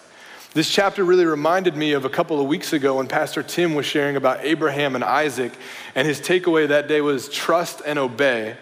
This 0.54 0.68
chapter 0.68 1.02
really 1.02 1.24
reminded 1.24 1.76
me 1.76 1.92
of 1.92 2.04
a 2.04 2.10
couple 2.10 2.40
of 2.40 2.46
weeks 2.46 2.72
ago 2.72 2.98
when 2.98 3.08
Pastor 3.08 3.42
Tim 3.42 3.74
was 3.74 3.86
sharing 3.86 4.16
about 4.16 4.44
Abraham 4.44 4.94
and 4.94 5.02
Isaac, 5.02 5.52
and 5.94 6.06
his 6.06 6.20
takeaway 6.20 6.68
that 6.68 6.88
day 6.88 7.00
was 7.00 7.28
trust 7.28 7.80
and 7.86 7.98
obey, 7.98 8.56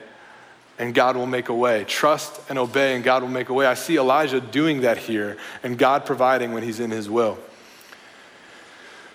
and 0.80 0.94
God 0.94 1.14
will 1.14 1.26
make 1.26 1.50
a 1.50 1.54
way. 1.54 1.84
Trust 1.84 2.40
and 2.48 2.58
obey, 2.58 2.94
and 2.94 3.04
God 3.04 3.22
will 3.22 3.28
make 3.28 3.50
a 3.50 3.52
way. 3.52 3.66
I 3.66 3.74
see 3.74 3.98
Elijah 3.98 4.40
doing 4.40 4.80
that 4.80 4.96
here, 4.96 5.36
and 5.62 5.76
God 5.76 6.06
providing 6.06 6.52
when 6.52 6.62
he's 6.62 6.80
in 6.80 6.90
his 6.90 7.08
will. 7.08 7.38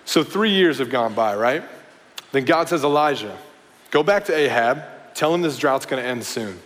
So, 0.06 0.24
three 0.24 0.52
years 0.52 0.78
have 0.78 0.92
gone 0.92 1.16
by, 1.16 1.36
right? 1.36 1.64
Then 2.32 2.46
God 2.46 2.70
says, 2.70 2.84
Elijah, 2.84 3.36
go 3.90 4.04
back 4.04 4.26
to 4.26 4.36
Ahab, 4.36 4.84
tell 5.16 5.34
him 5.34 5.42
this 5.42 5.58
drought's 5.58 5.88
gonna 5.88 6.04
end 6.04 6.24
soon. 6.24 6.60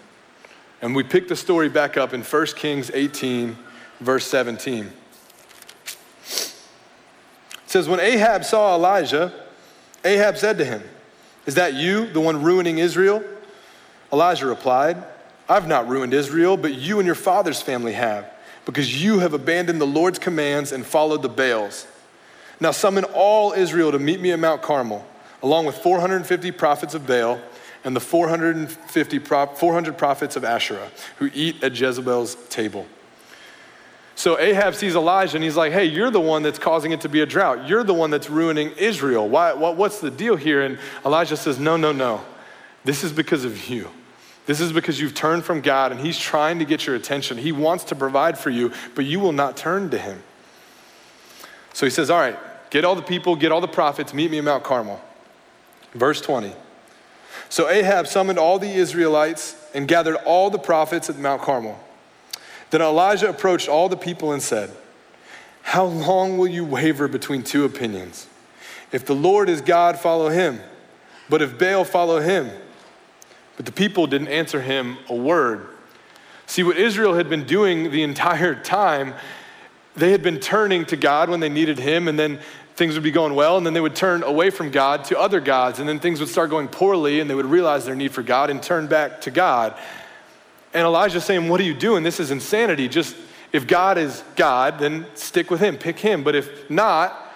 And 0.82 0.94
we 0.94 1.04
pick 1.04 1.30
the 1.30 1.36
story 1.36 1.70
back 1.70 1.96
up 1.96 2.14
in 2.14 2.22
1 2.22 2.46
Kings 2.58 2.92
18, 2.94 3.58
verse 4.02 4.28
17. 4.28 4.86
It 4.86 4.92
says, 7.68 7.88
When 7.88 8.02
Ahab 8.02 8.44
saw 8.44 8.76
Elijah, 8.76 9.32
Ahab 10.04 10.38
said 10.38 10.58
to 10.58 10.66
him, 10.66 10.84
Is 11.46 11.56
that 11.56 11.74
you, 11.74 12.08
the 12.08 12.20
one 12.20 12.44
ruining 12.44 12.80
Israel? 12.80 13.24
Elijah 14.12 14.48
replied, 14.48 15.04
I've 15.48 15.68
not 15.68 15.88
ruined 15.88 16.14
Israel, 16.14 16.58
but 16.58 16.74
you 16.74 17.00
and 17.00 17.06
your 17.06 17.16
father's 17.16 17.62
family 17.62 17.94
have, 17.94 18.30
because 18.66 19.04
you 19.04 19.20
have 19.20 19.34
abandoned 19.34 19.82
the 19.82 19.88
Lord's 19.88 20.20
commands 20.20 20.72
and 20.72 20.86
followed 20.86 21.22
the 21.22 21.30
Baals. 21.30 21.88
Now 22.60 22.72
summon 22.72 23.04
all 23.06 23.54
Israel 23.54 23.92
to 23.92 24.00
meet 24.00 24.20
me 24.20 24.32
at 24.32 24.40
Mount 24.40 24.62
Carmel, 24.62 25.06
along 25.42 25.66
with 25.66 25.78
450 25.78 26.52
prophets 26.52 26.94
of 26.94 27.08
Baal 27.08 27.40
and 27.84 27.96
the 27.96 28.00
450 28.00 29.20
400 29.20 29.98
prophets 29.98 30.36
of 30.36 30.44
Asherah 30.44 30.90
who 31.18 31.30
eat 31.34 31.64
at 31.64 31.80
Jezebel's 31.80 32.36
table. 32.50 32.86
So 34.16 34.38
Ahab 34.38 34.76
sees 34.76 34.96
Elijah 34.96 35.38
and 35.38 35.44
he's 35.46 35.56
like, 35.56 35.72
hey, 35.72 35.86
you're 35.86 36.12
the 36.12 36.20
one 36.20 36.44
that's 36.44 36.60
causing 36.60 36.92
it 36.92 37.00
to 37.02 37.10
be 37.10 37.22
a 37.22 37.26
drought. 37.26 37.70
You're 37.70 37.86
the 37.86 37.94
one 37.94 38.10
that's 38.12 38.30
ruining 38.30 38.72
Israel. 38.72 39.30
Why, 39.30 39.54
what, 39.54 39.78
what's 39.78 40.02
the 40.02 40.12
deal 40.12 40.36
here? 40.36 40.62
And 40.62 40.78
Elijah 41.06 41.38
says, 41.38 41.58
no, 41.58 41.78
no, 41.78 41.94
no. 41.94 42.22
This 42.84 43.06
is 43.06 43.14
because 43.14 43.46
of 43.46 43.70
you. 43.70 43.90
This 44.50 44.62
is 44.62 44.74
because 44.74 45.00
you've 45.00 45.14
turned 45.14 45.44
from 45.46 45.62
God 45.62 45.92
and 45.92 46.02
He's 46.02 46.18
trying 46.18 46.58
to 46.58 46.66
get 46.66 46.88
your 46.88 46.96
attention. 46.96 47.38
He 47.38 47.52
wants 47.52 47.84
to 47.84 47.96
provide 47.96 48.36
for 48.36 48.50
you, 48.50 48.72
but 48.96 49.06
you 49.06 49.20
will 49.20 49.32
not 49.32 49.56
turn 49.56 49.92
to 49.92 49.98
Him. 50.00 50.24
So 51.72 51.86
he 51.86 51.92
says, 51.92 52.10
All 52.10 52.20
right, 52.20 52.36
get 52.72 52.84
all 52.84 52.96
the 52.96 53.04
people, 53.04 53.36
get 53.36 53.52
all 53.52 53.62
the 53.62 53.68
prophets, 53.68 54.12
meet 54.12 54.32
me 54.32 54.40
at 54.40 54.44
Mount 54.44 54.64
Carmel. 54.64 55.00
Verse 55.94 56.20
20. 56.22 56.52
So 57.50 57.70
Ahab 57.70 58.08
summoned 58.08 58.40
all 58.40 58.58
the 58.58 58.72
Israelites 58.72 59.56
and 59.76 59.88
gathered 59.88 60.16
all 60.26 60.50
the 60.50 60.58
prophets 60.58 61.12
at 61.12 61.20
Mount 61.20 61.44
Carmel. 61.44 61.80
Then 62.72 62.82
Elijah 62.82 63.30
approached 63.30 63.70
all 63.70 63.88
the 63.88 63.98
people 63.98 64.32
and 64.32 64.42
said, 64.42 64.72
How 65.62 65.86
long 65.86 66.40
will 66.40 66.48
you 66.48 66.66
waver 66.66 67.08
between 67.08 67.44
two 67.44 67.66
opinions? 67.66 68.26
If 68.92 69.06
the 69.06 69.14
Lord 69.14 69.48
is 69.48 69.62
God, 69.62 70.00
follow 70.00 70.30
him. 70.30 70.60
But 71.30 71.44
if 71.44 71.60
Baal, 71.60 71.86
follow 71.86 72.20
him. 72.20 72.50
But 73.60 73.66
the 73.66 73.74
people 73.74 74.08
didn't 74.08 74.30
answer 74.30 74.62
him 74.62 74.98
a 75.10 75.14
word. 75.14 75.68
See, 76.46 76.64
what 76.64 76.78
Israel 76.78 77.16
had 77.16 77.30
been 77.30 77.44
doing 77.44 77.92
the 77.92 78.04
entire 78.04 78.56
time, 78.56 79.14
they 79.98 80.14
had 80.14 80.24
been 80.24 80.40
turning 80.40 80.86
to 80.86 80.96
God 80.96 81.30
when 81.30 81.42
they 81.42 81.50
needed 81.50 81.78
him, 81.78 82.08
and 82.08 82.18
then 82.18 82.40
things 82.78 82.94
would 82.94 83.04
be 83.04 83.12
going 83.12 83.36
well, 83.36 83.58
and 83.58 83.66
then 83.66 83.74
they 83.74 83.82
would 83.82 83.98
turn 83.98 84.24
away 84.24 84.50
from 84.50 84.72
God 84.72 85.04
to 85.06 85.20
other 85.20 85.42
gods, 85.42 85.80
and 85.80 85.90
then 85.90 86.00
things 86.00 86.22
would 86.22 86.30
start 86.30 86.50
going 86.50 86.70
poorly, 86.70 87.20
and 87.20 87.30
they 87.30 87.36
would 87.36 87.48
realize 87.48 87.84
their 87.84 87.96
need 87.96 88.14
for 88.14 88.24
God 88.24 88.50
and 88.50 88.64
turn 88.64 88.88
back 88.88 89.20
to 89.24 89.30
God. 89.30 89.78
And 90.74 90.86
Elijah's 90.86 91.26
saying, 91.26 91.50
What 91.50 91.60
are 91.60 91.66
you 91.66 91.74
doing? 91.74 92.02
This 92.02 92.22
is 92.22 92.32
insanity. 92.32 92.88
Just 92.88 93.14
if 93.52 93.68
God 93.68 93.98
is 93.98 94.24
God, 94.38 94.80
then 94.80 95.06
stick 95.16 95.52
with 95.52 95.60
him, 95.60 95.76
pick 95.78 96.00
him. 96.00 96.24
But 96.24 96.34
if 96.34 96.70
not, 96.70 97.30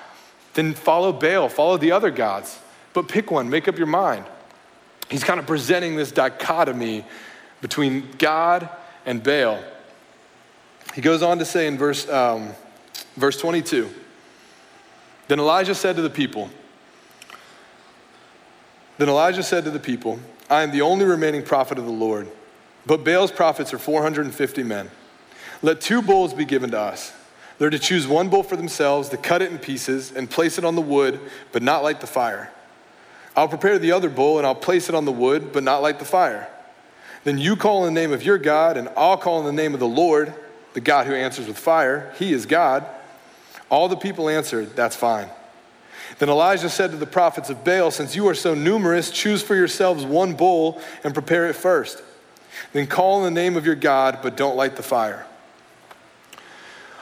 then 0.54 0.74
follow 0.74 1.12
Baal, 1.12 1.50
follow 1.50 1.76
the 1.76 1.92
other 1.92 2.12
gods. 2.12 2.58
But 2.94 3.10
pick 3.10 3.30
one, 3.30 3.50
make 3.50 3.68
up 3.68 3.78
your 3.78 3.88
mind 3.88 4.24
he's 5.14 5.24
kind 5.24 5.40
of 5.40 5.46
presenting 5.46 5.96
this 5.96 6.12
dichotomy 6.12 7.06
between 7.62 8.08
God 8.18 8.68
and 9.06 9.22
Baal. 9.22 9.64
He 10.96 11.02
goes 11.02 11.22
on 11.22 11.38
to 11.38 11.46
say 11.46 11.68
in 11.68 11.78
verse, 11.78 12.10
um, 12.10 12.50
verse 13.16 13.38
22 13.40 13.90
Then 15.28 15.40
Elijah 15.40 15.76
said 15.76 15.96
to 15.98 16.02
the 16.02 16.10
people, 16.10 16.50
Then 18.98 19.08
Elijah 19.08 19.44
said 19.44 19.64
to 19.66 19.72
the 19.72 19.80
people, 19.80 20.20
I 20.50 20.64
am 20.64 20.72
the 20.72 20.82
only 20.82 21.06
remaining 21.06 21.44
prophet 21.44 21.78
of 21.78 21.86
the 21.86 21.92
Lord, 21.92 22.28
but 22.88 23.04
Baal's 23.04 23.32
prophets 23.32 23.72
are 23.72 23.80
450 23.80 24.64
men. 24.64 24.90
Let 25.62 25.80
two 25.80 26.02
bulls 26.02 26.34
be 26.34 26.44
given 26.44 26.72
to 26.72 26.80
us. 26.80 27.14
They're 27.60 27.70
to 27.70 27.80
choose 27.80 28.08
one 28.08 28.30
bull 28.30 28.42
for 28.42 28.56
themselves, 28.56 29.10
to 29.10 29.18
cut 29.18 29.44
it 29.44 29.52
in 29.52 29.60
pieces, 29.60 30.12
and 30.12 30.28
place 30.28 30.58
it 30.58 30.66
on 30.66 30.74
the 30.74 30.82
wood, 30.82 31.20
but 31.52 31.62
not 31.62 31.84
light 31.84 32.02
the 32.02 32.08
fire. 32.08 32.52
I'll 33.36 33.48
prepare 33.48 33.80
the 33.80 33.92
other 33.92 34.10
bull 34.10 34.38
and 34.38 34.46
I'll 34.46 34.56
place 34.56 34.90
it 34.90 34.96
on 34.96 35.06
the 35.06 35.12
wood, 35.12 35.52
but 35.52 35.64
not 35.64 35.82
light 35.82 36.00
the 36.00 36.06
fire. 36.06 36.50
Then 37.24 37.38
you 37.38 37.56
call 37.56 37.86
in 37.86 37.94
the 37.94 38.00
name 38.00 38.12
of 38.12 38.24
your 38.24 38.38
God, 38.38 38.76
and 38.76 38.90
I'll 38.98 39.18
call 39.18 39.40
in 39.40 39.46
the 39.46 39.62
name 39.62 39.74
of 39.74 39.80
the 39.80 39.88
Lord, 39.88 40.34
the 40.74 40.82
God 40.82 41.08
who 41.08 41.14
answers 41.14 41.48
with 41.48 41.58
fire. 41.58 42.14
He 42.20 42.34
is 42.34 42.46
God. 42.46 42.86
All 43.70 43.88
the 43.88 43.96
people 43.96 44.28
answered, 44.28 44.76
That's 44.76 44.96
fine. 44.96 45.30
Then 46.20 46.30
Elijah 46.30 46.70
said 46.70 46.92
to 46.92 46.98
the 46.98 47.06
prophets 47.06 47.50
of 47.50 47.64
Baal, 47.64 47.92
Since 47.92 48.16
you 48.16 48.28
are 48.28 48.36
so 48.36 48.54
numerous, 48.54 49.10
choose 49.10 49.42
for 49.42 49.56
yourselves 49.56 50.04
one 50.04 50.34
bull 50.34 50.82
and 51.04 51.14
prepare 51.14 51.48
it 51.48 51.54
first. 51.54 52.04
Then 52.74 52.88
call 52.88 53.26
in 53.26 53.34
the 53.34 53.42
name 53.42 53.56
of 53.56 53.66
your 53.66 53.76
God, 53.76 54.20
but 54.22 54.36
don't 54.38 54.56
light 54.56 54.76
the 54.76 54.84
fire. 54.84 55.26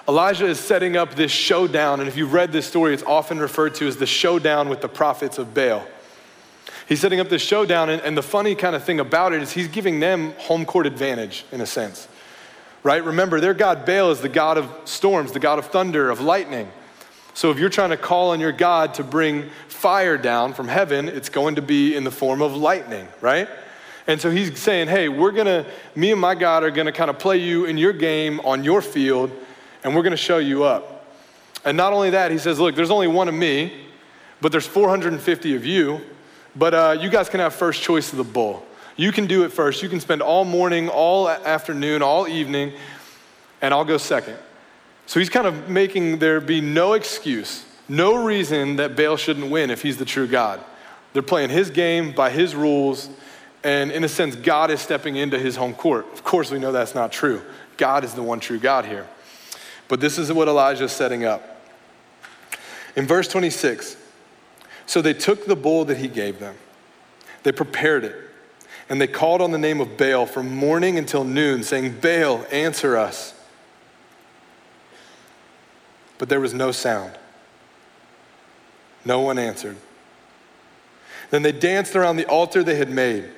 Elijah 0.08 0.46
is 0.46 0.60
setting 0.60 0.98
up 0.98 1.16
this 1.16 1.32
showdown, 1.32 2.00
and 2.00 2.08
if 2.08 2.16
you've 2.16 2.34
read 2.34 2.52
this 2.52 2.66
story, 2.66 2.94
it's 2.94 3.04
often 3.04 3.40
referred 3.40 3.76
to 3.76 3.88
as 3.88 3.98
the 3.98 4.06
showdown 4.06 4.70
with 4.70 4.82
the 4.82 4.90
prophets 4.90 5.38
of 5.38 5.54
Baal. 5.54 5.86
He's 6.88 7.00
setting 7.00 7.20
up 7.20 7.30
this 7.30 7.42
showdown, 7.42 7.90
and, 7.90 8.02
and 8.02 8.18
the 8.18 8.24
funny 8.24 8.56
kind 8.56 8.76
of 8.76 8.84
thing 8.84 9.00
about 9.00 9.34
it 9.34 9.42
is 9.42 9.52
he's 9.52 9.68
giving 9.68 10.00
them 10.00 10.34
home 10.40 10.66
court 10.66 10.86
advantage 10.86 11.46
in 11.52 11.62
a 11.62 11.66
sense, 11.66 12.08
right? 12.84 13.04
Remember, 13.04 13.40
their 13.40 13.54
God 13.54 13.86
Baal 13.86 14.12
is 14.12 14.22
the 14.22 14.30
God 14.30 14.58
of 14.58 14.70
storms, 14.86 15.32
the 15.32 15.40
God 15.40 15.60
of 15.60 15.68
thunder, 15.68 16.10
of 16.10 16.20
lightning. 16.22 16.70
So 17.34 17.50
if 17.50 17.60
you're 17.60 17.70
trying 17.70 17.92
to 17.92 17.98
call 17.98 18.32
on 18.32 18.40
your 18.40 18.52
God 18.52 18.96
to 18.96 19.04
bring 19.04 19.50
fire 19.68 20.18
down 20.18 20.54
from 20.54 20.68
heaven, 20.68 21.08
it's 21.08 21.30
going 21.30 21.56
to 21.56 21.62
be 21.62 21.96
in 21.96 22.04
the 22.04 22.12
form 22.12 22.42
of 22.42 22.56
lightning, 22.56 23.08
right? 23.22 23.48
And 24.08 24.20
so 24.20 24.30
he's 24.30 24.60
saying, 24.60 24.88
hey, 24.88 25.10
we're 25.10 25.32
gonna, 25.32 25.66
me 25.96 26.12
and 26.12 26.20
my 26.20 26.36
God 26.36 26.64
are 26.64 26.72
gonna 26.72 26.92
kind 26.92 27.10
of 27.10 27.20
play 27.20 27.38
you 27.38 27.66
in 27.66 27.78
your 27.78 27.94
game 27.94 28.40
on 28.42 28.64
your 28.64 28.82
field, 28.82 29.32
and 29.84 29.96
we're 29.96 30.04
gonna 30.04 30.18
show 30.18 30.40
you 30.40 30.64
up. 30.64 31.06
And 31.64 31.78
not 31.78 31.94
only 31.94 32.10
that, 32.10 32.32
he 32.32 32.38
says, 32.38 32.60
look, 32.60 32.76
there's 32.76 32.92
only 32.92 33.08
one 33.08 33.28
of 33.28 33.36
me, 33.36 33.86
but 34.42 34.52
there's 34.52 34.66
450 34.66 35.56
of 35.56 35.66
you, 35.66 36.02
but 36.56 36.74
uh, 36.74 36.98
you 37.00 37.10
guys 37.10 37.30
can 37.30 37.40
have 37.40 37.54
first 37.54 37.82
choice 37.82 38.12
of 38.12 38.18
the 38.18 38.24
bull. 38.24 38.66
You 38.98 39.12
can 39.12 39.26
do 39.26 39.44
it 39.44 39.52
first. 39.52 39.82
You 39.82 39.90
can 39.90 40.00
spend 40.00 40.22
all 40.22 40.46
morning, 40.46 40.90
all 40.90 41.30
afternoon, 41.30 42.02
all 42.02 42.28
evening, 42.28 42.74
and 43.62 43.74
I'll 43.74 43.86
go 43.86 43.98
second. 43.98 44.38
So 45.06 45.20
he's 45.20 45.30
kind 45.30 45.48
of 45.48 45.70
making 45.70 46.20
there 46.20 46.40
be 46.40 46.62
no 46.62 46.94
excuse, 46.94 47.66
no 47.90 48.24
reason 48.24 48.78
that 48.78 48.96
Baal 48.96 49.18
shouldn't 49.18 49.50
win 49.52 49.70
if 49.70 49.82
he's 49.82 49.98
the 49.98 50.06
true 50.06 50.28
God. 50.28 50.62
They're 51.14 51.22
playing 51.22 51.50
his 51.50 51.70
game 51.70 52.12
by 52.12 52.30
his 52.30 52.56
rules, 52.56 53.10
and 53.64 53.92
in 53.92 54.04
a 54.04 54.08
sense, 54.08 54.36
God 54.36 54.72
is 54.72 54.82
stepping 54.82 55.16
into 55.18 55.38
his 55.38 55.56
home 55.56 55.74
court. 55.74 56.06
Of 56.14 56.24
course, 56.24 56.52
we 56.52 56.60
know 56.60 56.72
that's 56.72 56.96
not 56.96 57.12
true. 57.12 57.42
God 57.78 58.04
is 58.04 58.14
the 58.14 58.24
one 58.24 58.40
true 58.40 58.60
God 58.60 58.86
here. 58.86 59.08
But 59.88 60.00
this 60.00 60.18
is 60.18 60.32
what 60.32 60.48
Elijah 60.48 60.86
is 60.86 60.92
setting 60.92 61.26
up. 61.26 61.62
In 62.96 63.08
verse 63.08 63.28
26, 63.28 63.98
so 64.92 65.02
they 65.02 65.14
took 65.14 65.46
the 65.46 65.56
bull 65.56 65.86
that 65.86 66.00
he 66.00 66.10
gave 66.10 66.40
them, 66.40 66.54
they 67.44 67.54
prepared 67.54 68.04
it, 68.04 68.14
and 68.90 69.00
they 69.00 69.08
called 69.08 69.40
on 69.40 69.52
the 69.52 69.58
name 69.58 69.80
of 69.80 69.96
Baal 69.96 70.26
from 70.26 70.54
morning 70.54 70.98
until 70.98 71.24
noon, 71.24 71.64
saying, 71.64 72.02
Baal, 72.02 72.46
answer 72.52 72.98
us. 72.98 73.34
But 76.18 76.28
there 76.28 76.42
was 76.42 76.54
no 76.54 76.74
sound. 76.74 77.18
No 79.06 79.22
one 79.22 79.40
answered. 79.40 79.78
Then 81.30 81.42
they 81.42 81.54
danced 81.54 81.96
around 81.96 82.18
the 82.18 82.26
altar 82.26 82.62
they 82.62 82.76
had 82.76 82.90
made. 82.90 83.30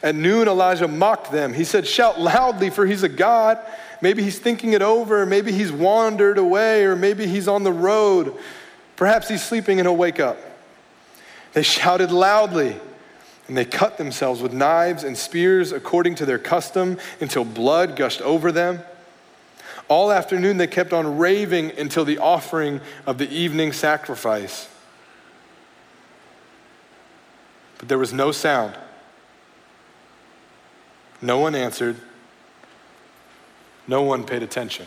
At 0.00 0.14
noon, 0.14 0.46
Elijah 0.46 0.86
mocked 0.86 1.32
them. 1.32 1.54
He 1.54 1.64
said, 1.64 1.88
Shout 1.88 2.20
loudly, 2.20 2.70
for 2.70 2.86
he's 2.86 3.02
a 3.02 3.08
God. 3.08 3.58
Maybe 4.00 4.22
he's 4.22 4.38
thinking 4.38 4.74
it 4.74 4.82
over. 4.82 5.26
Maybe 5.26 5.50
he's 5.50 5.72
wandered 5.72 6.38
away, 6.38 6.84
or 6.84 6.94
maybe 6.94 7.26
he's 7.26 7.48
on 7.48 7.64
the 7.64 7.72
road. 7.72 8.36
Perhaps 8.94 9.28
he's 9.28 9.44
sleeping 9.44 9.80
and 9.80 9.88
he'll 9.88 9.96
wake 9.96 10.20
up. 10.20 10.38
They 11.52 11.62
shouted 11.62 12.10
loudly, 12.10 12.76
and 13.48 13.56
they 13.56 13.64
cut 13.64 13.98
themselves 13.98 14.42
with 14.42 14.52
knives 14.52 15.04
and 15.04 15.16
spears 15.16 15.72
according 15.72 16.16
to 16.16 16.26
their 16.26 16.38
custom 16.38 16.98
until 17.20 17.44
blood 17.44 17.96
gushed 17.96 18.20
over 18.20 18.52
them. 18.52 18.80
All 19.88 20.12
afternoon, 20.12 20.58
they 20.58 20.66
kept 20.66 20.92
on 20.92 21.16
raving 21.16 21.72
until 21.78 22.04
the 22.04 22.18
offering 22.18 22.80
of 23.06 23.16
the 23.16 23.30
evening 23.30 23.72
sacrifice. 23.72 24.68
But 27.78 27.88
there 27.88 27.98
was 27.98 28.12
no 28.12 28.30
sound. 28.32 28.76
No 31.22 31.38
one 31.38 31.54
answered. 31.54 31.96
No 33.86 34.02
one 34.02 34.24
paid 34.24 34.42
attention. 34.42 34.86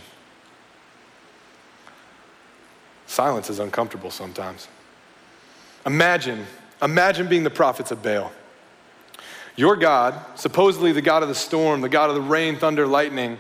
Silence 3.07 3.49
is 3.49 3.59
uncomfortable 3.59 4.11
sometimes. 4.11 4.67
Imagine, 5.85 6.45
imagine 6.81 7.27
being 7.27 7.43
the 7.43 7.49
prophets 7.49 7.91
of 7.91 8.01
Baal. 8.01 8.31
Your 9.55 9.75
God, 9.75 10.19
supposedly 10.35 10.91
the 10.91 11.01
God 11.01 11.23
of 11.23 11.29
the 11.29 11.35
storm, 11.35 11.81
the 11.81 11.89
God 11.89 12.09
of 12.09 12.15
the 12.15 12.21
rain, 12.21 12.57
thunder, 12.57 12.87
lightning, 12.87 13.37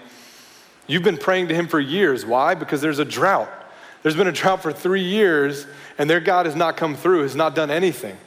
you've 0.87 1.03
been 1.03 1.17
praying 1.17 1.47
to 1.47 1.55
him 1.55 1.67
for 1.67 1.79
years. 1.79 2.25
Why? 2.25 2.53
Because 2.53 2.81
there's 2.81 2.99
a 2.99 3.05
drought. 3.05 3.49
There's 4.03 4.15
been 4.15 4.27
a 4.27 4.31
drought 4.31 4.61
for 4.61 4.73
three 4.73 5.03
years, 5.03 5.65
and 5.97 6.09
their 6.09 6.19
God 6.19 6.45
has 6.45 6.55
not 6.55 6.75
come 6.75 6.95
through, 6.95 7.21
has 7.21 7.35
not 7.35 7.55
done 7.55 7.71
anything. 7.71 8.17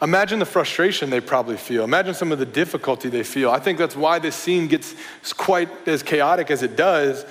Imagine 0.00 0.40
the 0.40 0.46
frustration 0.46 1.10
they 1.10 1.20
probably 1.20 1.56
feel. 1.56 1.84
Imagine 1.84 2.14
some 2.14 2.32
of 2.32 2.38
the 2.38 2.46
difficulty 2.46 3.08
they 3.08 3.22
feel. 3.22 3.50
I 3.50 3.60
think 3.60 3.78
that's 3.78 3.96
why 3.96 4.18
this 4.18 4.34
scene 4.34 4.66
gets 4.66 4.94
quite 5.36 5.68
as 5.86 6.02
chaotic 6.02 6.50
as 6.50 6.62
it 6.62 6.76
does, 6.76 7.24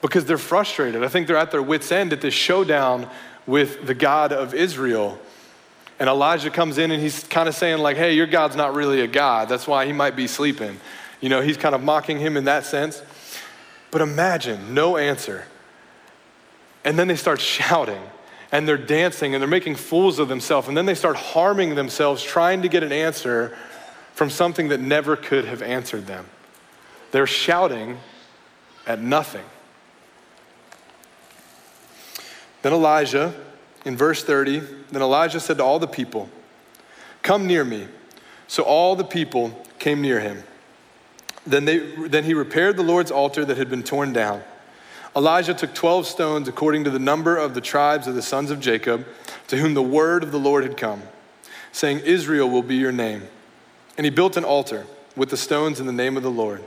because 0.00 0.24
they're 0.24 0.38
frustrated. 0.38 1.02
I 1.02 1.08
think 1.08 1.26
they're 1.26 1.36
at 1.36 1.50
their 1.50 1.62
wits' 1.62 1.90
end 1.90 2.12
at 2.12 2.20
this 2.20 2.34
showdown 2.34 3.08
with 3.46 3.86
the 3.86 3.94
God 3.94 4.32
of 4.32 4.54
Israel. 4.54 5.18
And 5.98 6.08
Elijah 6.08 6.50
comes 6.50 6.78
in 6.78 6.90
and 6.90 7.02
he's 7.02 7.24
kind 7.24 7.48
of 7.48 7.54
saying, 7.54 7.78
like, 7.78 7.96
hey, 7.96 8.14
your 8.14 8.26
God's 8.26 8.56
not 8.56 8.74
really 8.74 9.00
a 9.00 9.06
God. 9.06 9.48
That's 9.48 9.66
why 9.66 9.86
he 9.86 9.92
might 9.92 10.14
be 10.14 10.26
sleeping. 10.26 10.78
You 11.20 11.30
know, 11.30 11.40
he's 11.40 11.56
kind 11.56 11.74
of 11.74 11.82
mocking 11.82 12.18
him 12.18 12.36
in 12.36 12.44
that 12.44 12.64
sense. 12.64 13.02
But 13.90 14.02
imagine 14.02 14.74
no 14.74 14.96
answer. 14.96 15.46
And 16.84 16.98
then 16.98 17.08
they 17.08 17.16
start 17.16 17.40
shouting 17.40 18.02
and 18.52 18.68
they're 18.68 18.76
dancing 18.76 19.34
and 19.34 19.40
they're 19.42 19.48
making 19.48 19.76
fools 19.76 20.18
of 20.18 20.28
themselves. 20.28 20.68
And 20.68 20.76
then 20.76 20.86
they 20.86 20.94
start 20.94 21.16
harming 21.16 21.74
themselves 21.74 22.22
trying 22.22 22.62
to 22.62 22.68
get 22.68 22.82
an 22.82 22.92
answer 22.92 23.56
from 24.12 24.30
something 24.30 24.68
that 24.68 24.80
never 24.80 25.16
could 25.16 25.44
have 25.46 25.62
answered 25.62 26.06
them. 26.06 26.26
They're 27.10 27.26
shouting 27.26 27.98
at 28.86 29.00
nothing. 29.00 29.44
Then 32.62 32.72
Elijah, 32.72 33.34
in 33.86 33.96
verse 33.96 34.22
30, 34.24 34.58
then 34.90 35.00
Elijah 35.00 35.38
said 35.38 35.58
to 35.58 35.64
all 35.64 35.78
the 35.78 35.86
people, 35.86 36.28
Come 37.22 37.46
near 37.46 37.64
me. 37.64 37.86
So 38.48 38.64
all 38.64 38.96
the 38.96 39.04
people 39.04 39.64
came 39.78 40.02
near 40.02 40.18
him. 40.20 40.42
Then, 41.46 41.64
they, 41.64 41.78
then 41.78 42.24
he 42.24 42.34
repaired 42.34 42.76
the 42.76 42.82
Lord's 42.82 43.12
altar 43.12 43.44
that 43.44 43.56
had 43.56 43.70
been 43.70 43.84
torn 43.84 44.12
down. 44.12 44.42
Elijah 45.14 45.54
took 45.54 45.72
12 45.72 46.06
stones 46.06 46.48
according 46.48 46.82
to 46.84 46.90
the 46.90 46.98
number 46.98 47.36
of 47.36 47.54
the 47.54 47.60
tribes 47.60 48.08
of 48.08 48.16
the 48.16 48.22
sons 48.22 48.50
of 48.50 48.58
Jacob, 48.58 49.06
to 49.46 49.56
whom 49.56 49.74
the 49.74 49.82
word 49.82 50.24
of 50.24 50.32
the 50.32 50.38
Lord 50.38 50.64
had 50.64 50.76
come, 50.76 51.02
saying, 51.70 52.00
Israel 52.00 52.50
will 52.50 52.62
be 52.62 52.76
your 52.76 52.92
name. 52.92 53.22
And 53.96 54.04
he 54.04 54.10
built 54.10 54.36
an 54.36 54.44
altar 54.44 54.84
with 55.14 55.30
the 55.30 55.36
stones 55.36 55.78
in 55.78 55.86
the 55.86 55.92
name 55.92 56.16
of 56.16 56.24
the 56.24 56.30
Lord. 56.30 56.62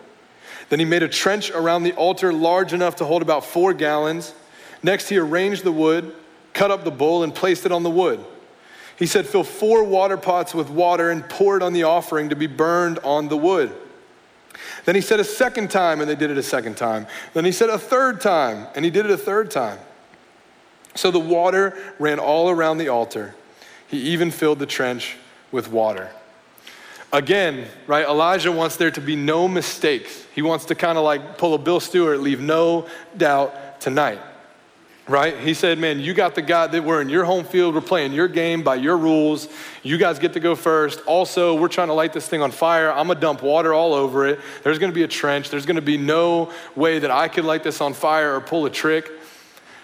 Then 0.69 0.79
he 0.79 0.85
made 0.85 1.03
a 1.03 1.09
trench 1.09 1.51
around 1.51 1.83
the 1.83 1.93
altar 1.93 2.31
large 2.31 2.71
enough 2.71 2.95
to 2.97 3.05
hold 3.05 3.21
about 3.21 3.43
four 3.43 3.73
gallons. 3.73 4.33
Next, 4.81 5.09
he 5.09 5.17
arranged 5.17 5.65
the 5.65 5.71
wood, 5.71 6.15
cut 6.59 6.71
up 6.71 6.83
the 6.83 6.91
bull, 6.91 7.23
and 7.23 7.33
placed 7.33 7.65
it 7.65 7.71
on 7.71 7.83
the 7.83 7.89
wood. 7.89 8.19
He 8.97 9.05
said, 9.05 9.25
Fill 9.25 9.45
four 9.45 9.81
water 9.85 10.17
pots 10.17 10.53
with 10.53 10.69
water 10.69 11.09
and 11.09 11.23
pour 11.29 11.55
it 11.55 11.63
on 11.63 11.71
the 11.71 11.83
offering 11.83 12.27
to 12.29 12.35
be 12.35 12.47
burned 12.47 12.99
on 12.99 13.29
the 13.29 13.37
wood. 13.37 13.71
Then 14.83 14.93
he 14.93 14.99
said 14.99 15.21
a 15.21 15.23
second 15.23 15.71
time, 15.71 16.01
and 16.01 16.09
they 16.09 16.17
did 16.17 16.29
it 16.29 16.37
a 16.37 16.43
second 16.43 16.75
time. 16.75 17.07
Then 17.33 17.45
he 17.45 17.53
said 17.53 17.69
a 17.69 17.79
third 17.79 18.19
time, 18.19 18.67
and 18.75 18.83
he 18.83 18.91
did 18.91 19.05
it 19.05 19.11
a 19.11 19.17
third 19.17 19.49
time. 19.49 19.79
So 20.95 21.11
the 21.11 21.19
water 21.19 21.77
ran 21.97 22.19
all 22.19 22.49
around 22.49 22.77
the 22.77 22.89
altar. 22.89 23.35
He 23.87 23.97
even 24.09 24.29
filled 24.29 24.59
the 24.59 24.65
trench 24.65 25.15
with 25.53 25.71
water. 25.71 26.09
Again, 27.13 27.69
right, 27.87 28.05
Elijah 28.05 28.51
wants 28.51 28.75
there 28.75 28.91
to 28.91 29.01
be 29.01 29.15
no 29.15 29.47
mistakes. 29.47 30.25
He 30.35 30.41
wants 30.41 30.65
to 30.65 30.75
kind 30.75 30.97
of 30.97 31.05
like 31.05 31.37
pull 31.37 31.53
a 31.53 31.57
Bill 31.57 31.79
Stewart, 31.79 32.19
leave 32.19 32.41
no 32.41 32.85
doubt 33.15 33.79
tonight 33.79 34.19
right? 35.09 35.37
He 35.39 35.55
said, 35.55 35.79
Man, 35.79 35.99
you 35.99 36.13
got 36.13 36.35
the 36.35 36.41
guy 36.41 36.67
that 36.67 36.83
we're 36.83 37.01
in 37.01 37.09
your 37.09 37.25
home 37.25 37.43
field. 37.43 37.73
We're 37.73 37.81
playing 37.81 38.13
your 38.13 38.27
game 38.27 38.61
by 38.61 38.75
your 38.75 38.95
rules. 38.95 39.49
You 39.81 39.97
guys 39.97 40.19
get 40.19 40.33
to 40.33 40.39
go 40.39 40.55
first. 40.55 41.01
Also, 41.07 41.55
we're 41.55 41.67
trying 41.67 41.87
to 41.87 41.93
light 41.93 42.13
this 42.13 42.27
thing 42.27 42.41
on 42.41 42.51
fire. 42.51 42.91
I'm 42.91 43.07
to 43.07 43.15
dump 43.15 43.41
water 43.41 43.73
all 43.73 43.93
over 43.93 44.27
it. 44.27 44.39
There's 44.63 44.77
to 44.91 44.95
be 44.95 45.03
a 45.03 45.07
trench. 45.07 45.49
There's 45.49 45.65
to 45.75 45.81
be 45.81 45.97
no 45.97 46.53
way 46.75 46.99
that 46.99 47.11
I 47.11 47.27
could 47.27 47.43
light 47.43 47.63
this 47.63 47.81
on 47.81 47.93
fire 47.93 48.35
or 48.35 48.41
pull 48.41 48.65
a 48.67 48.69
trick. 48.69 49.11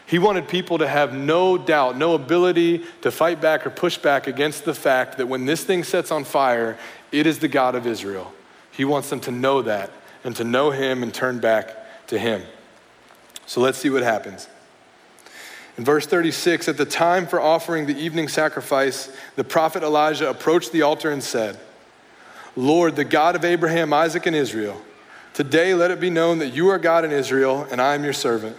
He 0.08 0.20
wanted 0.20 0.48
people 0.48 0.78
to 0.78 0.88
have 0.88 1.16
no 1.16 1.58
doubt, 1.58 1.98
no 1.98 2.14
ability 2.14 2.86
to 3.02 3.10
fight 3.10 3.42
back 3.42 3.66
or 3.66 3.72
push 3.72 3.98
back 3.98 4.28
against 4.28 4.64
the 4.64 4.76
fact 4.76 5.18
that 5.18 5.26
when 5.26 5.46
this 5.46 5.64
thing 5.64 5.84
sets 5.84 6.12
on 6.12 6.24
fire, 6.24 6.78
it 7.12 7.26
is 7.26 7.40
the 7.40 7.48
God 7.48 7.74
of 7.74 7.88
Israel. 7.88 8.32
He 8.72 8.86
wants 8.86 9.10
them 9.10 9.20
to 9.22 9.32
know 9.32 9.64
that 9.64 9.90
and 10.24 10.36
to 10.36 10.44
know 10.44 10.70
Him 10.70 11.02
and 11.02 11.12
turn 11.12 11.40
back 11.40 12.08
to 12.08 12.20
Him. 12.20 12.44
So 13.48 13.62
let's 13.62 13.80
see 13.80 13.90
what 13.90 14.04
happens. 14.04 14.48
In 15.78 15.84
verse 15.84 16.08
36, 16.08 16.70
at 16.70 16.78
the 16.78 16.86
time 16.86 17.28
for 17.28 17.42
offering 17.42 17.86
the 17.86 17.98
evening 17.98 18.30
sacrifice, 18.30 19.10
the 19.36 19.44
prophet 19.44 19.84
Elijah 19.84 20.30
approached 20.30 20.72
the 20.72 20.84
altar 20.84 21.12
and 21.12 21.22
said, 21.22 21.60
Lord, 22.56 22.96
the 22.96 23.04
God 23.04 23.36
of 23.36 23.44
Abraham, 23.44 23.92
Isaac, 23.92 24.26
and 24.26 24.36
Israel, 24.36 24.82
today 25.34 25.74
let 25.74 25.92
it 25.92 26.00
be 26.00 26.10
known 26.10 26.40
that 26.40 26.54
you 26.54 26.70
are 26.70 26.78
God 26.78 27.04
in 27.04 27.12
Israel, 27.12 27.68
and 27.70 27.82
I 27.82 27.96
am 27.96 28.06
your 28.06 28.14
servant, 28.14 28.56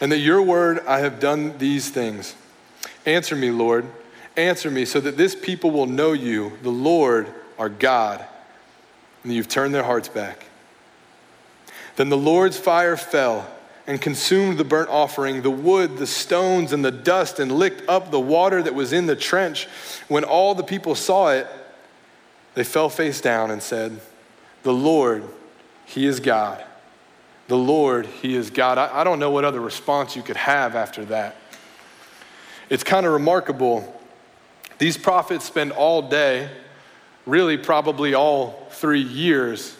and 0.00 0.12
that 0.12 0.18
your 0.18 0.40
word 0.40 0.86
I 0.86 1.00
have 1.00 1.18
done 1.18 1.58
these 1.58 1.90
things. 1.90 2.36
Answer 3.04 3.34
me, 3.34 3.50
Lord. 3.50 3.84
Answer 4.36 4.70
me 4.70 4.84
so 4.84 5.00
that 5.00 5.16
this 5.16 5.34
people 5.34 5.72
will 5.72 5.86
know 5.86 6.12
you, 6.12 6.52
the 6.62 6.70
Lord, 6.70 7.32
our 7.58 7.68
God, 7.68 8.24
and 9.24 9.32
you've 9.32 9.48
turned 9.48 9.74
their 9.74 9.82
hearts 9.82 10.08
back. 10.08 10.46
Then 11.96 12.10
the 12.10 12.16
Lord's 12.16 12.58
fire 12.58 12.96
fell 12.96 13.50
and 13.86 14.00
consumed 14.00 14.58
the 14.58 14.64
burnt 14.64 14.88
offering, 14.90 15.42
the 15.42 15.50
wood, 15.50 15.96
the 15.98 16.06
stones, 16.06 16.72
and 16.72 16.84
the 16.84 16.90
dust, 16.90 17.38
and 17.38 17.52
licked 17.52 17.88
up 17.88 18.10
the 18.10 18.20
water 18.20 18.62
that 18.62 18.74
was 18.74 18.92
in 18.92 19.06
the 19.06 19.14
trench. 19.14 19.68
When 20.08 20.24
all 20.24 20.54
the 20.54 20.64
people 20.64 20.94
saw 20.94 21.30
it, 21.30 21.46
they 22.54 22.64
fell 22.64 22.88
face 22.88 23.20
down 23.20 23.50
and 23.50 23.62
said, 23.62 24.00
The 24.64 24.72
Lord, 24.72 25.24
He 25.84 26.06
is 26.06 26.18
God. 26.18 26.64
The 27.46 27.56
Lord, 27.56 28.06
He 28.06 28.34
is 28.34 28.50
God. 28.50 28.76
I, 28.76 29.00
I 29.00 29.04
don't 29.04 29.20
know 29.20 29.30
what 29.30 29.44
other 29.44 29.60
response 29.60 30.16
you 30.16 30.22
could 30.22 30.36
have 30.36 30.74
after 30.74 31.04
that. 31.06 31.36
It's 32.68 32.82
kind 32.82 33.06
of 33.06 33.12
remarkable. 33.12 33.92
These 34.78 34.98
prophets 34.98 35.44
spend 35.44 35.70
all 35.70 36.02
day, 36.02 36.50
really, 37.24 37.56
probably 37.56 38.14
all 38.14 38.66
three 38.70 39.00
years, 39.00 39.76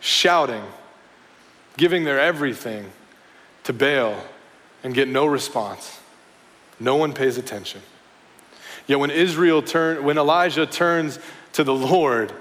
shouting, 0.00 0.62
giving 1.78 2.04
their 2.04 2.20
everything 2.20 2.92
to 3.66 3.72
Baal 3.72 4.16
and 4.84 4.94
get 4.94 5.08
no 5.08 5.26
response. 5.26 5.98
No 6.78 6.94
one 6.94 7.12
pays 7.12 7.36
attention. 7.36 7.82
Yet 8.86 9.00
when 9.00 9.10
Israel 9.10 9.60
turn, 9.60 10.04
when 10.04 10.18
Elijah 10.18 10.66
turns 10.66 11.18
to 11.54 11.64
the 11.64 11.74
Lord, 11.74 12.32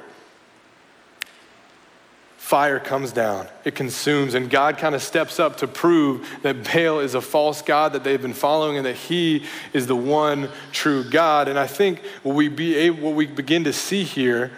fire 2.37 2.79
comes 2.79 3.11
down, 3.11 3.47
it 3.63 3.73
consumes, 3.73 4.35
and 4.35 4.51
God 4.51 4.77
kind 4.77 4.93
of 4.93 5.01
steps 5.01 5.39
up 5.39 5.57
to 5.57 5.67
prove 5.67 6.29
that 6.43 6.63
Baal 6.63 6.99
is 6.99 7.15
a 7.15 7.21
false 7.21 7.63
God 7.63 7.93
that 7.93 8.03
they've 8.03 8.21
been 8.21 8.33
following 8.33 8.77
and 8.77 8.85
that 8.85 8.95
he 8.95 9.45
is 9.73 9.87
the 9.87 9.95
one 9.95 10.49
true 10.71 11.03
God. 11.09 11.47
And 11.47 11.57
I 11.57 11.65
think 11.65 12.05
what 12.21 12.35
we, 12.35 12.49
be 12.49 12.75
able, 12.75 12.99
what 12.99 13.15
we 13.15 13.25
begin 13.25 13.63
to 13.63 13.73
see 13.73 14.03
here 14.03 14.51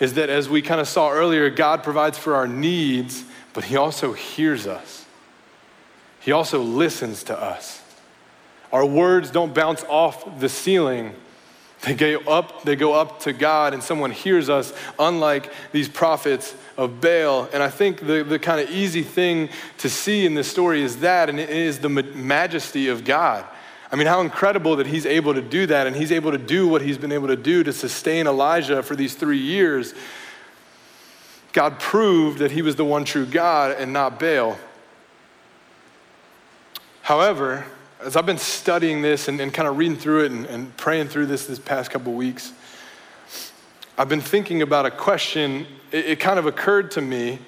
is 0.00 0.14
that 0.14 0.28
as 0.28 0.48
we 0.48 0.60
kind 0.60 0.80
of 0.80 0.88
saw 0.88 1.12
earlier, 1.12 1.50
God 1.50 1.84
provides 1.84 2.18
for 2.18 2.34
our 2.34 2.48
needs, 2.48 3.22
but 3.52 3.62
he 3.62 3.76
also 3.76 4.12
hears 4.12 4.66
us. 4.66 4.99
He 6.20 6.32
also 6.32 6.62
listens 6.62 7.24
to 7.24 7.38
us. 7.38 7.82
Our 8.72 8.86
words 8.86 9.30
don't 9.30 9.54
bounce 9.54 9.82
off 9.84 10.38
the 10.38 10.48
ceiling 10.48 11.14
they 11.82 11.94
go 11.94 12.18
up, 12.28 12.62
they 12.64 12.76
go 12.76 12.92
up 12.92 13.20
to 13.20 13.32
God, 13.32 13.72
and 13.72 13.82
someone 13.82 14.10
hears 14.10 14.50
us, 14.50 14.72
unlike 14.98 15.50
these 15.72 15.88
prophets 15.88 16.54
of 16.76 17.00
Baal. 17.00 17.48
And 17.54 17.62
I 17.62 17.70
think 17.70 18.06
the, 18.06 18.22
the 18.22 18.38
kind 18.38 18.60
of 18.60 18.70
easy 18.70 19.02
thing 19.02 19.48
to 19.78 19.88
see 19.88 20.26
in 20.26 20.34
this 20.34 20.50
story 20.50 20.82
is 20.82 20.98
that, 20.98 21.30
and 21.30 21.40
it 21.40 21.48
is 21.48 21.78
the 21.78 21.88
majesty 21.88 22.88
of 22.88 23.04
God. 23.04 23.46
I 23.90 23.96
mean, 23.96 24.06
how 24.06 24.20
incredible 24.20 24.76
that 24.76 24.86
he's 24.86 25.06
able 25.06 25.32
to 25.32 25.40
do 25.40 25.66
that, 25.66 25.86
and 25.86 25.96
he's 25.96 26.12
able 26.12 26.32
to 26.32 26.38
do 26.38 26.68
what 26.68 26.82
he's 26.82 26.98
been 26.98 27.12
able 27.12 27.28
to 27.28 27.36
do 27.36 27.64
to 27.64 27.72
sustain 27.72 28.26
Elijah 28.26 28.82
for 28.82 28.94
these 28.94 29.14
three 29.14 29.38
years. 29.38 29.94
God 31.54 31.80
proved 31.80 32.40
that 32.40 32.50
he 32.50 32.60
was 32.60 32.76
the 32.76 32.84
one 32.84 33.06
true 33.06 33.24
God 33.24 33.72
and 33.72 33.92
not 33.92 34.20
Baal. 34.20 34.58
However, 37.10 37.66
as 38.04 38.14
I've 38.14 38.24
been 38.24 38.38
studying 38.38 39.02
this 39.02 39.26
and, 39.26 39.40
and 39.40 39.52
kind 39.52 39.66
of 39.66 39.76
reading 39.76 39.96
through 39.96 40.26
it 40.26 40.30
and, 40.30 40.46
and 40.46 40.76
praying 40.76 41.08
through 41.08 41.26
this 41.26 41.44
this 41.44 41.58
past 41.58 41.90
couple 41.90 42.12
weeks, 42.12 42.52
I've 43.98 44.08
been 44.08 44.20
thinking 44.20 44.62
about 44.62 44.86
a 44.86 44.92
question. 44.92 45.66
It, 45.90 46.06
it, 46.06 46.20
kind 46.20 46.38
of 46.38 46.46
occurred 46.46 46.92
to 46.92 47.00
me 47.00 47.40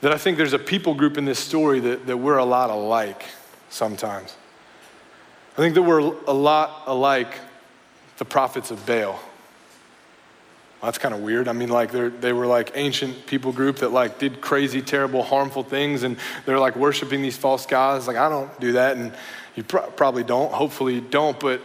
that 0.00 0.12
I 0.12 0.16
think 0.16 0.38
there's 0.38 0.54
a 0.54 0.58
people 0.58 0.94
group 0.94 1.18
in 1.18 1.26
this 1.26 1.38
story 1.38 1.78
that, 1.80 2.06
that 2.06 2.16
we're 2.16 2.38
a 2.38 2.44
lot 2.46 2.70
alike 2.70 3.24
sometimes. 3.68 4.34
I 5.52 5.56
think 5.56 5.74
that 5.74 5.82
we're 5.82 6.14
a 6.26 6.32
lot 6.32 6.84
alike 6.86 7.34
the 8.16 8.24
prophets 8.24 8.70
of 8.70 8.86
Baal. 8.86 9.20
That's 10.84 10.98
kind 10.98 11.14
of 11.14 11.20
weird. 11.20 11.48
I 11.48 11.52
mean, 11.52 11.68
like 11.68 11.92
they 11.92 12.32
were 12.32 12.46
like 12.46 12.72
ancient 12.74 13.26
people 13.26 13.52
group 13.52 13.76
that 13.76 13.90
like 13.90 14.18
did 14.18 14.40
crazy, 14.40 14.82
terrible, 14.82 15.22
harmful 15.22 15.62
things, 15.62 16.02
and 16.02 16.16
they're 16.46 16.58
like 16.58 16.76
worshiping 16.76 17.22
these 17.22 17.36
false 17.36 17.66
gods. 17.66 18.06
Like 18.06 18.16
I 18.16 18.28
don't 18.28 18.58
do 18.60 18.72
that, 18.72 18.96
and 18.96 19.12
you 19.56 19.62
pro- 19.62 19.88
probably 19.90 20.24
don't. 20.24 20.52
Hopefully, 20.52 20.94
you 20.94 21.00
don't. 21.00 21.38
But 21.38 21.60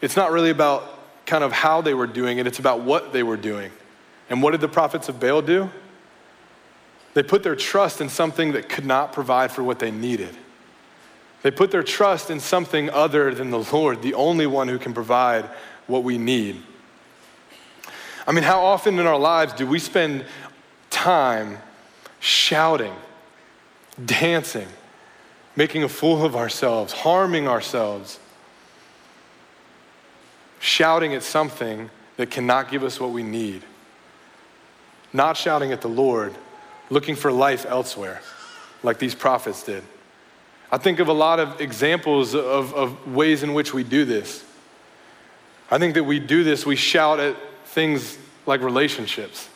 it's 0.00 0.16
not 0.16 0.32
really 0.32 0.50
about 0.50 0.96
kind 1.26 1.42
of 1.42 1.52
how 1.52 1.80
they 1.80 1.94
were 1.94 2.06
doing 2.06 2.38
it. 2.38 2.46
It's 2.46 2.58
about 2.58 2.82
what 2.82 3.12
they 3.12 3.22
were 3.22 3.36
doing. 3.36 3.72
And 4.30 4.42
what 4.42 4.52
did 4.52 4.60
the 4.60 4.68
prophets 4.68 5.08
of 5.08 5.20
Baal 5.20 5.42
do? 5.42 5.70
They 7.14 7.22
put 7.22 7.42
their 7.42 7.56
trust 7.56 8.00
in 8.00 8.08
something 8.08 8.52
that 8.52 8.68
could 8.68 8.84
not 8.84 9.12
provide 9.12 9.50
for 9.50 9.62
what 9.62 9.78
they 9.78 9.90
needed. 9.90 10.36
They 11.42 11.50
put 11.50 11.70
their 11.70 11.82
trust 11.82 12.30
in 12.30 12.40
something 12.40 12.90
other 12.90 13.34
than 13.34 13.50
the 13.50 13.60
Lord, 13.72 14.02
the 14.02 14.14
only 14.14 14.46
one 14.46 14.68
who 14.68 14.78
can 14.78 14.92
provide 14.92 15.44
what 15.86 16.02
we 16.02 16.18
need. 16.18 16.62
I 18.26 18.32
mean, 18.32 18.44
how 18.44 18.64
often 18.64 18.98
in 18.98 19.06
our 19.06 19.18
lives 19.18 19.52
do 19.52 19.66
we 19.66 19.78
spend 19.78 20.24
time 20.90 21.58
shouting, 22.18 22.94
dancing, 24.04 24.66
making 25.54 25.84
a 25.84 25.88
fool 25.88 26.24
of 26.24 26.34
ourselves, 26.34 26.92
harming 26.92 27.46
ourselves, 27.46 28.18
shouting 30.58 31.14
at 31.14 31.22
something 31.22 31.88
that 32.16 32.30
cannot 32.30 32.70
give 32.70 32.82
us 32.82 32.98
what 32.98 33.10
we 33.10 33.22
need, 33.22 33.62
not 35.12 35.36
shouting 35.36 35.70
at 35.70 35.80
the 35.80 35.88
Lord, 35.88 36.34
looking 36.90 37.14
for 37.14 37.30
life 37.30 37.64
elsewhere, 37.66 38.20
like 38.82 38.98
these 38.98 39.14
prophets 39.14 39.62
did? 39.62 39.84
I 40.72 40.78
think 40.78 40.98
of 40.98 41.06
a 41.06 41.12
lot 41.12 41.38
of 41.38 41.60
examples 41.60 42.34
of, 42.34 42.74
of 42.74 43.14
ways 43.14 43.44
in 43.44 43.54
which 43.54 43.72
we 43.72 43.84
do 43.84 44.04
this. 44.04 44.44
I 45.70 45.78
think 45.78 45.94
that 45.94 46.04
we 46.04 46.18
do 46.18 46.42
this, 46.42 46.66
we 46.66 46.74
shout 46.74 47.20
at 47.20 47.36
things 47.76 48.16
like 48.46 48.62
relationships. 48.62 49.50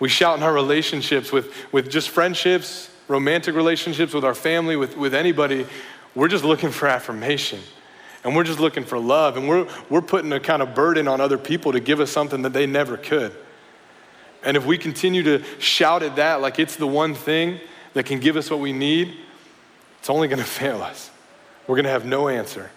We 0.00 0.10
shout 0.10 0.36
in 0.36 0.42
our 0.42 0.52
relationships 0.52 1.32
with, 1.32 1.50
with 1.72 1.90
just 1.90 2.10
friendships, 2.10 2.90
romantic 3.08 3.54
relationships, 3.54 4.12
with 4.12 4.22
our 4.22 4.34
family, 4.34 4.76
with, 4.76 4.98
with 4.98 5.14
anybody. 5.14 5.66
We're 6.14 6.28
just 6.28 6.44
looking 6.44 6.70
for 6.70 6.86
affirmation. 6.86 7.60
And 8.22 8.36
we're 8.36 8.44
just 8.44 8.60
looking 8.60 8.84
for 8.84 8.98
love. 8.98 9.38
And 9.38 9.48
we're, 9.48 9.66
we're 9.88 10.02
putting 10.02 10.30
a 10.34 10.40
kind 10.40 10.60
of 10.60 10.74
burden 10.74 11.08
on 11.08 11.22
other 11.22 11.38
people 11.38 11.72
to 11.72 11.80
give 11.80 12.00
us 12.00 12.10
something 12.10 12.42
that 12.42 12.52
they 12.52 12.66
never 12.66 12.98
could. 12.98 13.34
And 14.44 14.58
if 14.58 14.66
we 14.66 14.76
continue 14.76 15.22
to 15.22 15.42
shout 15.58 16.02
at 16.02 16.16
that 16.16 16.42
like 16.42 16.58
it's 16.58 16.76
the 16.76 16.86
one 16.86 17.14
thing 17.14 17.60
that 17.94 18.04
can 18.04 18.20
give 18.20 18.36
us 18.36 18.50
what 18.50 18.60
we 18.60 18.74
need, 18.74 19.16
it's 20.00 20.10
only 20.10 20.28
going 20.28 20.38
to 20.42 20.44
fail 20.44 20.82
us. 20.82 21.10
We're 21.66 21.76
going 21.76 21.84
to 21.84 21.92
have 21.92 22.04
no 22.04 22.28
answer. 22.28 22.70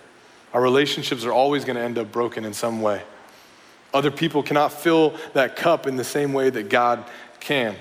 Our 0.54 0.62
relationships 0.62 1.26
are 1.26 1.34
always 1.34 1.66
going 1.66 1.76
to 1.76 1.82
end 1.82 1.98
up 1.98 2.10
broken 2.10 2.46
in 2.46 2.54
some 2.54 2.82
way. 2.82 3.02
Other 3.94 4.12
people 4.12 4.42
cannot 4.42 4.74
fill 4.74 5.16
that 5.34 5.56
cup 5.56 5.86
in 5.86 5.96
the 5.96 6.04
same 6.04 6.34
way 6.34 6.50
that 6.50 6.70
God 6.70 7.04
can. 7.40 7.76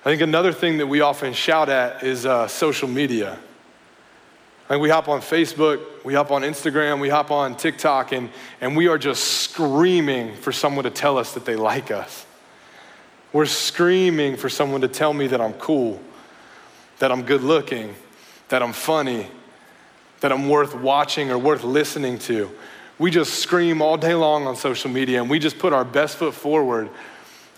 I 0.00 0.04
think 0.04 0.22
another 0.22 0.52
thing 0.52 0.78
that 0.78 0.86
we 0.86 1.00
often 1.00 1.32
shout 1.32 1.68
at 1.68 2.02
is 2.02 2.26
uh, 2.26 2.48
social 2.48 2.88
media. 2.88 3.38
Like 4.68 4.80
we 4.80 4.88
hop 4.88 5.08
on 5.08 5.20
Facebook, 5.20 5.80
we 6.04 6.14
hop 6.14 6.30
on 6.30 6.42
Instagram, 6.42 6.98
we 6.98 7.08
hop 7.08 7.30
on 7.30 7.56
TikTok, 7.56 8.12
and, 8.12 8.30
and 8.60 8.76
we 8.76 8.88
are 8.88 8.98
just 8.98 9.22
screaming 9.42 10.34
for 10.34 10.50
someone 10.50 10.84
to 10.84 10.90
tell 10.90 11.18
us 11.18 11.34
that 11.34 11.44
they 11.44 11.56
like 11.56 11.90
us. 11.90 12.24
We're 13.32 13.46
screaming 13.46 14.36
for 14.36 14.48
someone 14.48 14.80
to 14.80 14.88
tell 14.88 15.12
me 15.12 15.26
that 15.28 15.40
I'm 15.40 15.52
cool, 15.54 16.00
that 16.98 17.12
I'm 17.12 17.22
good 17.22 17.42
looking, 17.42 17.94
that 18.48 18.62
I'm 18.62 18.72
funny, 18.72 19.26
that 20.20 20.32
I'm 20.32 20.48
worth 20.48 20.74
watching 20.74 21.30
or 21.30 21.38
worth 21.38 21.64
listening 21.64 22.18
to 22.20 22.50
we 22.98 23.10
just 23.10 23.34
scream 23.34 23.82
all 23.82 23.96
day 23.96 24.14
long 24.14 24.46
on 24.46 24.56
social 24.56 24.90
media 24.90 25.20
and 25.20 25.30
we 25.30 25.38
just 25.38 25.58
put 25.58 25.72
our 25.72 25.84
best 25.84 26.16
foot 26.16 26.34
forward 26.34 26.88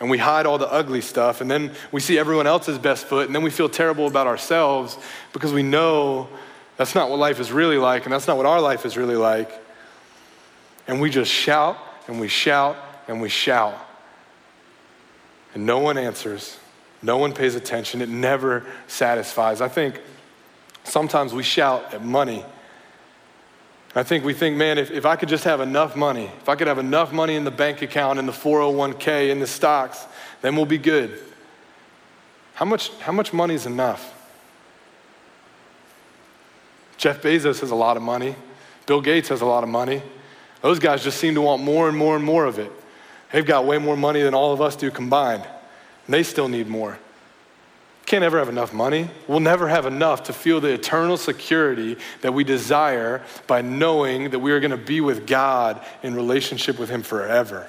and 0.00 0.10
we 0.10 0.18
hide 0.18 0.46
all 0.46 0.58
the 0.58 0.70
ugly 0.70 1.00
stuff 1.00 1.40
and 1.40 1.50
then 1.50 1.72
we 1.92 2.00
see 2.00 2.18
everyone 2.18 2.46
else's 2.46 2.78
best 2.78 3.06
foot 3.06 3.26
and 3.26 3.34
then 3.34 3.42
we 3.42 3.50
feel 3.50 3.68
terrible 3.68 4.06
about 4.06 4.26
ourselves 4.26 4.98
because 5.32 5.52
we 5.52 5.62
know 5.62 6.28
that's 6.76 6.94
not 6.94 7.10
what 7.10 7.18
life 7.18 7.40
is 7.40 7.52
really 7.52 7.78
like 7.78 8.04
and 8.04 8.12
that's 8.12 8.26
not 8.26 8.36
what 8.36 8.46
our 8.46 8.60
life 8.60 8.84
is 8.84 8.96
really 8.96 9.16
like. 9.16 9.50
And 10.86 11.00
we 11.00 11.10
just 11.10 11.30
shout 11.30 11.78
and 12.08 12.20
we 12.20 12.28
shout 12.28 12.76
and 13.08 13.20
we 13.20 13.28
shout. 13.28 13.74
And 15.54 15.64
no 15.66 15.78
one 15.78 15.96
answers. 15.96 16.58
No 17.00 17.16
one 17.16 17.32
pays 17.32 17.54
attention. 17.54 18.02
It 18.02 18.08
never 18.08 18.64
satisfies. 18.86 19.60
I 19.60 19.68
think 19.68 20.00
sometimes 20.84 21.32
we 21.32 21.42
shout 21.42 21.94
at 21.94 22.04
money 22.04 22.44
I 23.96 24.02
think 24.02 24.24
we 24.24 24.34
think, 24.34 24.56
man, 24.56 24.76
if, 24.76 24.90
if 24.90 25.06
I 25.06 25.14
could 25.14 25.28
just 25.28 25.44
have 25.44 25.60
enough 25.60 25.94
money, 25.94 26.24
if 26.40 26.48
I 26.48 26.56
could 26.56 26.66
have 26.66 26.78
enough 26.78 27.12
money 27.12 27.36
in 27.36 27.44
the 27.44 27.50
bank 27.50 27.80
account, 27.80 28.18
in 28.18 28.26
the 28.26 28.32
401k, 28.32 29.30
in 29.30 29.38
the 29.38 29.46
stocks, 29.46 30.04
then 30.42 30.56
we'll 30.56 30.66
be 30.66 30.78
good. 30.78 31.20
How 32.54 32.64
much, 32.64 32.90
how 32.98 33.12
much 33.12 33.32
money 33.32 33.54
is 33.54 33.66
enough? 33.66 34.12
Jeff 36.96 37.22
Bezos 37.22 37.60
has 37.60 37.70
a 37.70 37.74
lot 37.74 37.96
of 37.96 38.02
money. 38.02 38.34
Bill 38.86 39.00
Gates 39.00 39.28
has 39.28 39.40
a 39.40 39.46
lot 39.46 39.62
of 39.62 39.70
money. 39.70 40.02
Those 40.60 40.78
guys 40.78 41.04
just 41.04 41.18
seem 41.18 41.34
to 41.34 41.42
want 41.42 41.62
more 41.62 41.88
and 41.88 41.96
more 41.96 42.16
and 42.16 42.24
more 42.24 42.46
of 42.46 42.58
it. 42.58 42.72
They've 43.32 43.44
got 43.44 43.64
way 43.64 43.78
more 43.78 43.96
money 43.96 44.22
than 44.22 44.34
all 44.34 44.52
of 44.52 44.60
us 44.60 44.76
do 44.76 44.90
combined. 44.90 45.42
And 45.42 46.14
they 46.14 46.22
still 46.22 46.48
need 46.48 46.68
more. 46.68 46.98
Can't 48.06 48.22
ever 48.22 48.38
have 48.38 48.50
enough 48.50 48.74
money. 48.74 49.08
We'll 49.26 49.40
never 49.40 49.68
have 49.68 49.86
enough 49.86 50.24
to 50.24 50.32
feel 50.32 50.60
the 50.60 50.72
eternal 50.72 51.16
security 51.16 51.96
that 52.20 52.34
we 52.34 52.44
desire 52.44 53.22
by 53.46 53.62
knowing 53.62 54.30
that 54.30 54.40
we 54.40 54.52
are 54.52 54.60
going 54.60 54.72
to 54.72 54.76
be 54.76 55.00
with 55.00 55.26
God 55.26 55.84
in 56.02 56.14
relationship 56.14 56.78
with 56.78 56.90
Him 56.90 57.02
forever. 57.02 57.66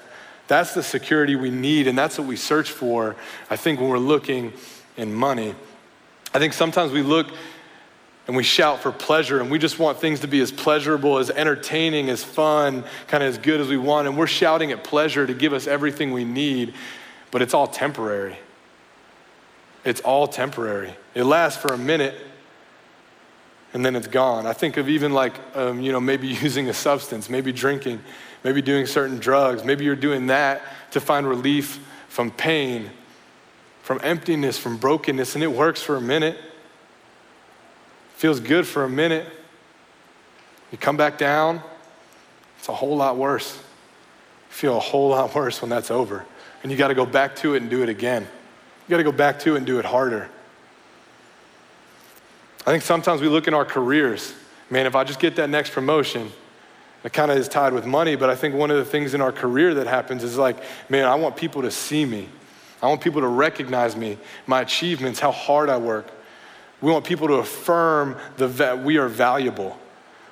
That's 0.47 0.73
the 0.73 0.83
security 0.83 1.35
we 1.35 1.49
need, 1.49 1.87
and 1.87 1.97
that's 1.97 2.17
what 2.17 2.27
we 2.27 2.35
search 2.35 2.69
for, 2.69 3.15
I 3.49 3.55
think, 3.55 3.79
when 3.79 3.89
we're 3.89 3.97
looking 3.97 4.53
in 4.97 5.13
money. 5.13 5.55
I 6.33 6.39
think 6.39 6.53
sometimes 6.53 6.91
we 6.91 7.01
look 7.01 7.27
and 8.27 8.35
we 8.35 8.43
shout 8.43 8.79
for 8.79 8.91
pleasure 8.91 9.39
and 9.39 9.49
we 9.49 9.57
just 9.57 9.79
want 9.79 9.99
things 9.99 10.19
to 10.21 10.27
be 10.27 10.41
as 10.41 10.51
pleasurable, 10.51 11.17
as 11.17 11.29
entertaining, 11.29 12.09
as 12.09 12.23
fun, 12.23 12.83
kind 13.07 13.23
of 13.23 13.29
as 13.29 13.37
good 13.37 13.61
as 13.61 13.69
we 13.69 13.77
want. 13.77 14.07
And 14.07 14.17
we're 14.17 14.27
shouting 14.27 14.71
at 14.71 14.83
pleasure 14.83 15.25
to 15.25 15.33
give 15.33 15.53
us 15.53 15.67
everything 15.67 16.11
we 16.11 16.25
need, 16.25 16.73
but 17.31 17.41
it's 17.41 17.53
all 17.53 17.67
temporary. 17.67 18.37
It's 19.85 20.01
all 20.01 20.27
temporary. 20.27 20.93
It 21.13 21.23
lasts 21.23 21.61
for 21.61 21.73
a 21.73 21.77
minute 21.77 22.15
and 23.75 23.85
then 23.85 23.97
it's 23.97 24.07
gone. 24.07 24.45
I 24.47 24.53
think 24.53 24.77
of 24.77 24.87
even 24.87 25.13
like, 25.13 25.33
um, 25.53 25.81
you 25.81 25.91
know, 25.91 25.99
maybe 25.99 26.27
using 26.43 26.69
a 26.69 26.73
substance, 26.73 27.29
maybe 27.29 27.51
drinking, 27.51 27.99
maybe 28.41 28.61
doing 28.61 28.85
certain 28.85 29.19
drugs. 29.19 29.65
Maybe 29.65 29.83
you're 29.83 29.97
doing 29.97 30.27
that 30.27 30.61
to 30.91 31.01
find 31.01 31.27
relief 31.27 31.85
from 32.07 32.31
pain, 32.31 32.89
from 33.83 33.99
emptiness, 34.01 34.57
from 34.57 34.77
brokenness, 34.77 35.35
and 35.35 35.43
it 35.43 35.51
works 35.51 35.81
for 35.81 35.97
a 35.97 36.01
minute. 36.01 36.37
Feels 38.15 38.39
good 38.39 38.65
for 38.65 38.85
a 38.85 38.89
minute. 38.89 39.27
You 40.71 40.77
come 40.77 40.95
back 40.95 41.17
down, 41.17 41.61
it's 42.57 42.69
a 42.69 42.73
whole 42.73 42.95
lot 42.95 43.17
worse. 43.17 43.57
You 43.57 44.53
feel 44.55 44.77
a 44.77 44.79
whole 44.79 45.09
lot 45.09 45.35
worse 45.35 45.61
when 45.61 45.69
that's 45.69 45.91
over. 45.91 46.25
And 46.63 46.71
you 46.71 46.77
got 46.77 46.87
to 46.87 46.95
go 46.95 47.05
back 47.05 47.35
to 47.37 47.55
it 47.55 47.61
and 47.61 47.69
do 47.69 47.83
it 47.83 47.89
again. 47.89 48.25
You 48.87 48.91
got 48.91 48.97
to 48.97 49.03
go 49.03 49.11
back 49.11 49.39
to 49.39 49.55
it 49.55 49.57
and 49.57 49.65
do 49.65 49.79
it 49.79 49.85
harder. 49.85 50.29
I 52.67 52.71
think 52.71 52.83
sometimes 52.83 53.21
we 53.21 53.27
look 53.27 53.47
in 53.47 53.53
our 53.53 53.65
careers, 53.65 54.33
man, 54.69 54.85
if 54.85 54.95
I 54.95 55.03
just 55.03 55.19
get 55.19 55.35
that 55.35 55.49
next 55.49 55.71
promotion, 55.71 56.31
it 57.03 57.13
kind 57.13 57.29
of 57.29 57.37
is 57.37 57.47
tied 57.47 57.73
with 57.73 57.85
money, 57.85 58.15
but 58.15 58.31
I 58.31 58.35
think 58.35 58.55
one 58.55 58.71
of 58.71 58.77
the 58.77 58.85
things 58.85 59.13
in 59.13 59.21
our 59.21 59.31
career 59.31 59.75
that 59.75 59.85
happens 59.85 60.23
is 60.23 60.37
like, 60.37 60.57
man, 60.89 61.05
I 61.05 61.15
want 61.15 61.35
people 61.35 61.61
to 61.61 61.69
see 61.69 62.03
me. 62.05 62.27
I 62.81 62.87
want 62.87 63.01
people 63.01 63.21
to 63.21 63.27
recognize 63.27 63.95
me, 63.95 64.17
my 64.47 64.61
achievements, 64.61 65.19
how 65.19 65.31
hard 65.31 65.69
I 65.69 65.77
work. 65.77 66.07
We 66.81 66.91
want 66.91 67.05
people 67.05 67.27
to 67.27 67.35
affirm 67.35 68.17
the, 68.37 68.47
that 68.47 68.83
we 68.83 68.97
are 68.97 69.07
valuable. 69.07 69.77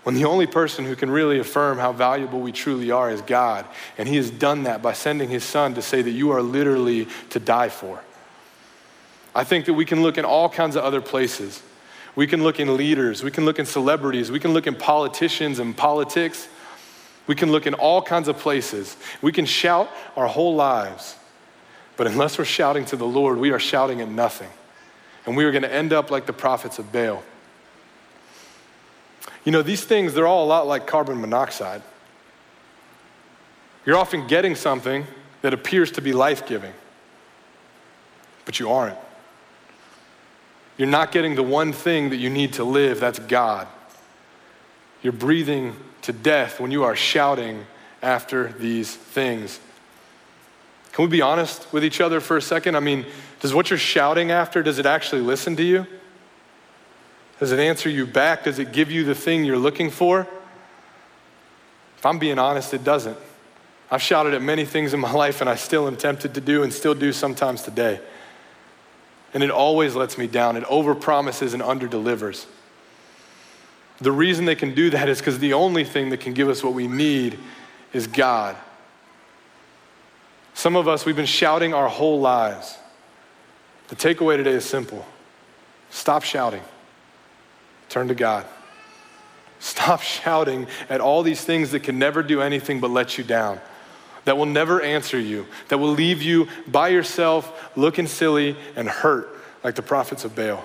When 0.04 0.16
the 0.16 0.26
only 0.26 0.48
person 0.48 0.84
who 0.86 0.96
can 0.96 1.10
really 1.10 1.40
affirm 1.40 1.78
how 1.78 1.94
valuable 1.94 2.42
we 2.42 2.52
truly 2.52 2.92
are 2.92 3.10
is 3.10 3.22
God. 3.22 3.66
And 3.98 4.08
He 4.08 4.18
has 4.18 4.30
done 4.30 4.64
that 4.64 4.82
by 4.82 4.94
sending 4.94 5.30
His 5.30 5.44
Son 5.44 5.76
to 5.76 5.82
say 5.82 6.02
that 6.02 6.12
you 6.12 6.32
are 6.32 6.42
literally 6.42 7.08
to 7.30 7.40
die 7.40 7.70
for. 7.70 8.02
I 9.36 9.44
think 9.44 9.66
that 9.66 9.74
we 9.74 9.86
can 9.86 10.02
look 10.02 10.18
in 10.18 10.26
all 10.26 10.50
kinds 10.50 10.76
of 10.76 10.84
other 10.84 11.02
places. 11.02 11.62
We 12.16 12.28
can 12.28 12.44
look 12.44 12.60
in 12.60 12.78
leaders, 12.78 13.24
we 13.24 13.32
can 13.32 13.44
look 13.46 13.58
in 13.58 13.66
celebrities, 13.66 14.30
we 14.30 14.40
can 14.40 14.54
look 14.54 14.68
in 14.68 14.76
politicians 14.76 15.60
and 15.60 15.76
politics. 15.76 16.48
We 17.26 17.36
can 17.36 17.52
look 17.52 17.66
in 17.66 17.74
all 17.74 18.02
kinds 18.02 18.28
of 18.28 18.38
places. 18.38 18.98
We 19.22 19.32
can 19.32 19.46
shout 19.46 19.90
our 20.16 20.28
whole 20.28 20.56
lives. 20.56 21.16
But 21.96 22.08
unless 22.08 22.38
we're 22.38 22.46
shouting 22.46 22.86
to 22.86 22.96
the 22.96 23.06
Lord, 23.06 23.38
we 23.38 23.52
are 23.52 23.60
shouting 23.60 24.02
at 24.02 24.10
nothing. 24.10 24.50
And 25.26 25.38
we 25.38 25.46
are 25.46 25.52
going 25.52 25.64
to 25.64 25.74
end 25.74 25.94
up 25.94 26.12
like 26.12 26.26
the 26.26 26.34
prophets 26.34 26.80
of 26.80 26.92
Baal. 26.92 27.24
You 29.46 29.52
know, 29.52 29.62
these 29.62 29.84
things, 29.84 30.14
they're 30.14 30.28
all 30.28 30.46
a 30.46 30.48
lot 30.48 30.68
like 30.68 30.88
carbon 30.88 31.22
monoxide. 31.22 31.82
You're 33.86 33.98
often 33.98 34.28
getting 34.28 34.56
something 34.56 35.06
that 35.42 35.54
appears 35.54 35.92
to 35.92 36.02
be 36.02 36.14
life 36.14 36.46
giving, 36.48 36.74
but 38.46 38.60
you 38.60 38.70
aren't. 38.70 38.98
You're 40.78 40.88
not 40.88 41.12
getting 41.12 41.36
the 41.36 41.44
one 41.44 41.72
thing 41.72 42.10
that 42.10 42.18
you 42.18 42.30
need 42.30 42.54
to 42.54 42.64
live, 42.64 43.00
that's 43.00 43.20
God. 43.20 43.68
You're 45.02 45.14
breathing 45.14 45.76
to 46.04 46.14
death 46.14 46.60
when 46.60 46.72
you 46.72 46.84
are 46.84 46.96
shouting 46.96 47.66
after 48.02 48.54
these 48.54 48.94
things. 48.94 49.60
Can 50.94 51.06
we 51.06 51.10
be 51.10 51.22
honest 51.22 51.72
with 51.74 51.84
each 51.84 52.02
other 52.02 52.20
for 52.20 52.38
a 52.38 52.42
second? 52.42 52.76
I 52.76 52.80
mean, 52.80 53.06
does 53.40 53.54
what 53.54 53.70
you're 53.70 53.80
shouting 53.80 54.32
after, 54.32 54.62
does 54.64 54.80
it 54.80 54.86
actually 54.86 55.22
listen 55.22 55.56
to 55.58 55.64
you? 55.64 55.86
Does 57.40 57.52
it 57.52 57.60
answer 57.60 57.90
you 57.90 58.06
back? 58.06 58.44
Does 58.44 58.60
it 58.60 58.72
give 58.72 58.92
you 58.92 59.04
the 59.04 59.16
thing 59.16 59.44
you're 59.44 59.58
looking 59.58 59.90
for? 59.90 60.28
If 61.98 62.06
I'm 62.06 62.20
being 62.20 62.40
honest, 62.40 62.74
it 62.74 62.84
doesn't. 62.84 63.18
I've 63.90 64.02
shouted 64.02 64.34
at 64.34 64.42
many 64.42 64.66
things 64.66 64.94
in 64.94 65.00
my 65.00 65.12
life 65.24 65.42
and 65.42 65.50
I 65.50 65.56
still 65.56 65.88
am 65.88 65.98
tempted 65.98 66.34
to 66.36 66.42
do 66.42 66.64
and 66.64 66.72
still 66.72 66.96
do 66.96 67.12
sometimes 67.12 67.64
today. 67.64 68.00
And 69.34 69.44
it 69.44 69.50
always 69.50 69.96
lets 69.96 70.18
me 70.18 70.28
down. 70.28 70.56
It 70.58 70.64
overpromises 70.66 71.54
and 71.54 71.64
underdelivers. 71.64 72.46
The 74.00 74.12
reason 74.12 74.46
they 74.46 74.56
can 74.56 74.76
do 74.76 74.90
that 74.90 75.10
is 75.10 75.20
because 75.20 75.40
the 75.40 75.54
only 75.54 75.84
thing 75.84 76.10
that 76.10 76.20
can 76.20 76.34
give 76.34 76.50
us 76.50 76.64
what 76.64 76.74
we 76.74 76.88
need 76.88 77.40
is 77.94 78.08
God. 78.08 78.56
Some 80.54 80.76
of 80.76 80.88
us, 80.88 81.06
we've 81.06 81.16
been 81.16 81.26
shouting 81.26 81.74
our 81.74 81.88
whole 81.88 82.20
lives. 82.20 82.78
The 83.88 83.96
takeaway 83.96 84.38
today 84.38 84.52
is 84.52 84.66
simple 84.66 85.06
stop 85.90 86.24
shouting, 86.24 86.64
turn 87.90 88.08
to 88.08 88.16
God. 88.16 88.46
Stop 89.60 90.02
shouting 90.04 90.68
at 90.90 91.00
all 91.00 91.24
these 91.24 91.44
things 91.44 91.72
that 91.72 91.82
can 91.82 91.98
never 91.98 92.22
do 92.22 92.42
anything 92.42 92.80
but 92.80 92.92
let 92.92 93.18
you 93.18 93.24
down, 93.24 93.60
that 94.26 94.38
will 94.38 94.46
never 94.46 94.82
answer 94.82 95.20
you, 95.20 95.46
that 95.70 95.78
will 95.78 95.92
leave 95.92 96.22
you 96.22 96.48
by 96.68 96.90
yourself 96.90 97.72
looking 97.76 98.08
silly 98.08 98.56
and 98.76 98.88
hurt 98.88 99.30
like 99.64 99.76
the 99.76 99.82
prophets 99.82 100.26
of 100.26 100.36
Baal. 100.36 100.64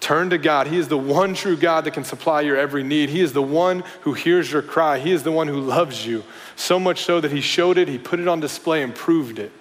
Turn 0.00 0.30
to 0.30 0.38
God. 0.38 0.68
He 0.68 0.78
is 0.78 0.88
the 0.88 0.96
one 0.96 1.34
true 1.34 1.56
God 1.56 1.84
that 1.84 1.90
can 1.90 2.04
supply 2.04 2.42
your 2.42 2.56
every 2.56 2.84
need. 2.84 3.08
He 3.08 3.20
is 3.20 3.32
the 3.32 3.42
one 3.42 3.82
who 4.02 4.14
hears 4.14 4.50
your 4.50 4.62
cry. 4.62 4.98
He 4.98 5.12
is 5.12 5.24
the 5.24 5.32
one 5.32 5.48
who 5.48 5.60
loves 5.60 6.06
you. 6.06 6.24
So 6.56 6.78
much 6.78 7.02
so 7.02 7.20
that 7.20 7.32
He 7.32 7.40
showed 7.40 7.78
it, 7.78 7.88
He 7.88 7.98
put 7.98 8.20
it 8.20 8.28
on 8.28 8.40
display 8.40 8.82
and 8.82 8.94
proved 8.94 9.38
it 9.38 9.52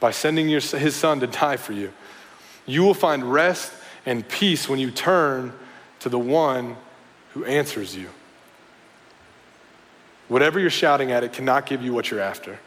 by 0.00 0.12
sending 0.12 0.48
your, 0.48 0.60
His 0.60 0.94
Son 0.94 1.20
to 1.20 1.26
die 1.26 1.56
for 1.56 1.72
you. 1.72 1.92
You 2.66 2.82
will 2.82 2.94
find 2.94 3.30
rest 3.30 3.72
and 4.06 4.26
peace 4.26 4.68
when 4.68 4.78
you 4.78 4.90
turn 4.90 5.52
to 6.00 6.08
the 6.08 6.18
one 6.18 6.76
who 7.32 7.44
answers 7.44 7.96
you. 7.96 8.08
Whatever 10.28 10.58
you're 10.58 10.70
shouting 10.70 11.12
at, 11.12 11.22
it 11.22 11.32
cannot 11.32 11.66
give 11.66 11.82
you 11.82 11.92
what 11.92 12.10
you're 12.10 12.20
after. 12.20 12.58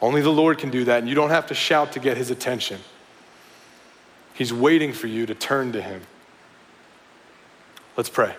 Only 0.00 0.20
the 0.20 0.30
Lord 0.32 0.58
can 0.58 0.70
do 0.70 0.84
that, 0.84 0.98
and 0.98 1.08
you 1.08 1.14
don't 1.14 1.30
have 1.30 1.46
to 1.48 1.54
shout 1.54 1.92
to 1.92 1.98
get 1.98 2.16
His 2.16 2.30
attention. 2.30 2.80
He's 4.34 4.52
waiting 4.52 4.92
for 4.92 5.06
you 5.06 5.26
to 5.26 5.34
turn 5.34 5.72
to 5.72 5.82
Him. 5.82 6.02
Let's 7.96 8.08
pray. 8.08 8.34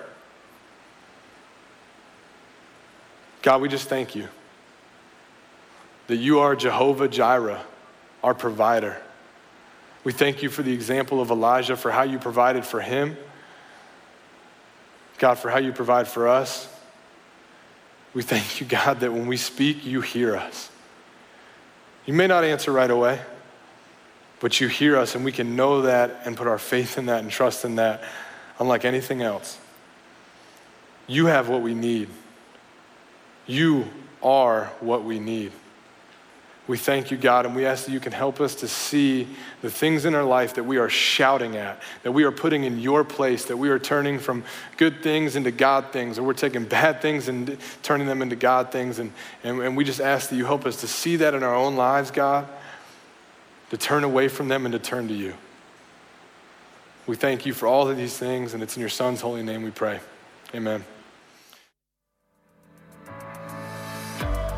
God, 3.42 3.62
we 3.62 3.70
just 3.70 3.88
thank 3.88 4.16
you 4.16 4.28
that 6.08 6.18
you 6.18 6.40
are 6.40 6.56
Jehovah 6.56 7.08
Jireh, 7.08 7.62
our 8.24 8.34
provider. 8.34 9.02
We 10.04 10.12
thank 10.12 10.44
you 10.44 10.50
for 10.50 10.62
the 10.62 10.74
example 10.74 11.22
of 11.22 11.32
Elijah, 11.32 11.76
for 11.76 11.92
how 11.92 12.04
you 12.04 12.20
provided 12.20 12.66
for 12.66 12.80
him. 12.82 13.18
God, 15.18 15.36
for 15.36 15.50
how 15.50 15.58
you 15.58 15.72
provide 15.72 16.08
for 16.08 16.28
us. 16.28 16.68
We 18.16 18.22
thank 18.24 18.62
you, 18.62 18.66
God, 18.66 19.02
that 19.02 19.12
when 19.12 19.28
we 19.28 19.36
speak, 19.36 19.86
you 19.86 20.00
hear 20.00 20.38
us. 20.38 20.72
You 22.06 22.14
may 22.14 22.28
not 22.28 22.46
answer 22.46 22.72
right 22.72 22.90
away, 22.90 23.20
but 24.40 24.62
you 24.62 24.70
hear 24.70 24.98
us, 24.98 25.16
and 25.16 25.26
we 25.26 25.34
can 25.34 25.58
know 25.58 25.82
that 25.82 26.22
and 26.24 26.38
put 26.38 26.48
our 26.48 26.58
faith 26.58 26.98
in 26.98 27.08
that 27.08 27.22
and 27.22 27.30
trust 27.30 27.66
in 27.66 27.76
that 27.76 28.04
unlike 28.58 28.86
anything 28.86 29.22
else. 29.22 29.60
You 31.08 31.26
have 31.26 31.50
what 31.50 31.62
we 31.62 31.74
need. 31.74 32.08
You 33.48 33.86
are 34.24 34.72
what 34.80 35.04
we 35.04 35.20
need. 35.20 35.52
We 36.68 36.78
thank 36.78 37.12
you, 37.12 37.18
God, 37.18 37.46
and 37.46 37.56
we 37.56 37.64
ask 37.66 37.86
that 37.86 37.92
you 37.92 38.00
can 38.00 38.12
help 38.12 38.42
us 38.42 38.56
to 38.56 38.68
see 38.68 39.28
the 39.62 39.70
things 39.70 40.06
in 40.06 40.16
our 40.16 40.24
life 40.24 40.56
that 40.56 40.64
we 40.64 40.78
are 40.78 40.90
shouting 40.90 41.58
at, 41.58 41.80
that 42.02 42.12
we 42.12 42.24
are 42.24 42.32
putting 42.32 42.64
in 42.64 42.80
your 42.80 43.04
place, 43.04 43.46
that 43.46 43.58
we 43.58 43.70
are 43.70 43.78
turning 43.78 44.18
from 44.18 44.44
good 44.78 45.04
things 45.04 45.36
into 45.36 45.52
God 45.52 45.92
things, 45.92 46.18
or 46.18 46.24
we're 46.24 46.34
taking 46.34 46.66
bad 46.66 47.04
things 47.04 47.28
and 47.28 47.56
turning 47.84 48.08
them 48.08 48.24
into 48.24 48.36
God 48.36 48.72
things. 48.72 48.98
And, 48.98 49.12
and, 49.44 49.62
and 49.62 49.78
we 49.78 49.84
just 49.84 50.02
ask 50.02 50.30
that 50.32 50.38
you 50.38 50.46
help 50.46 50.66
us 50.66 50.82
to 50.82 50.88
see 50.88 51.18
that 51.18 51.36
in 51.36 51.44
our 51.44 51.56
own 51.56 51.76
lives, 51.76 52.10
God, 52.10 52.48
to 53.70 53.78
turn 53.78 54.04
away 54.04 54.28
from 54.28 54.48
them 54.48 54.66
and 54.66 54.74
to 54.74 54.80
turn 54.80 55.08
to 55.10 55.14
you. 55.14 55.36
We 57.06 57.16
thank 57.16 57.46
you 57.46 57.54
for 57.54 57.68
all 57.68 57.88
of 57.88 57.96
these 57.96 58.18
things, 58.18 58.56
and 58.56 58.64
it's 58.64 58.76
in 58.76 58.80
your 58.80 58.90
Son's 58.90 59.22
holy 59.22 59.44
name 59.44 59.62
we 59.62 59.70
pray. 59.70 60.00
Amen. 60.56 60.84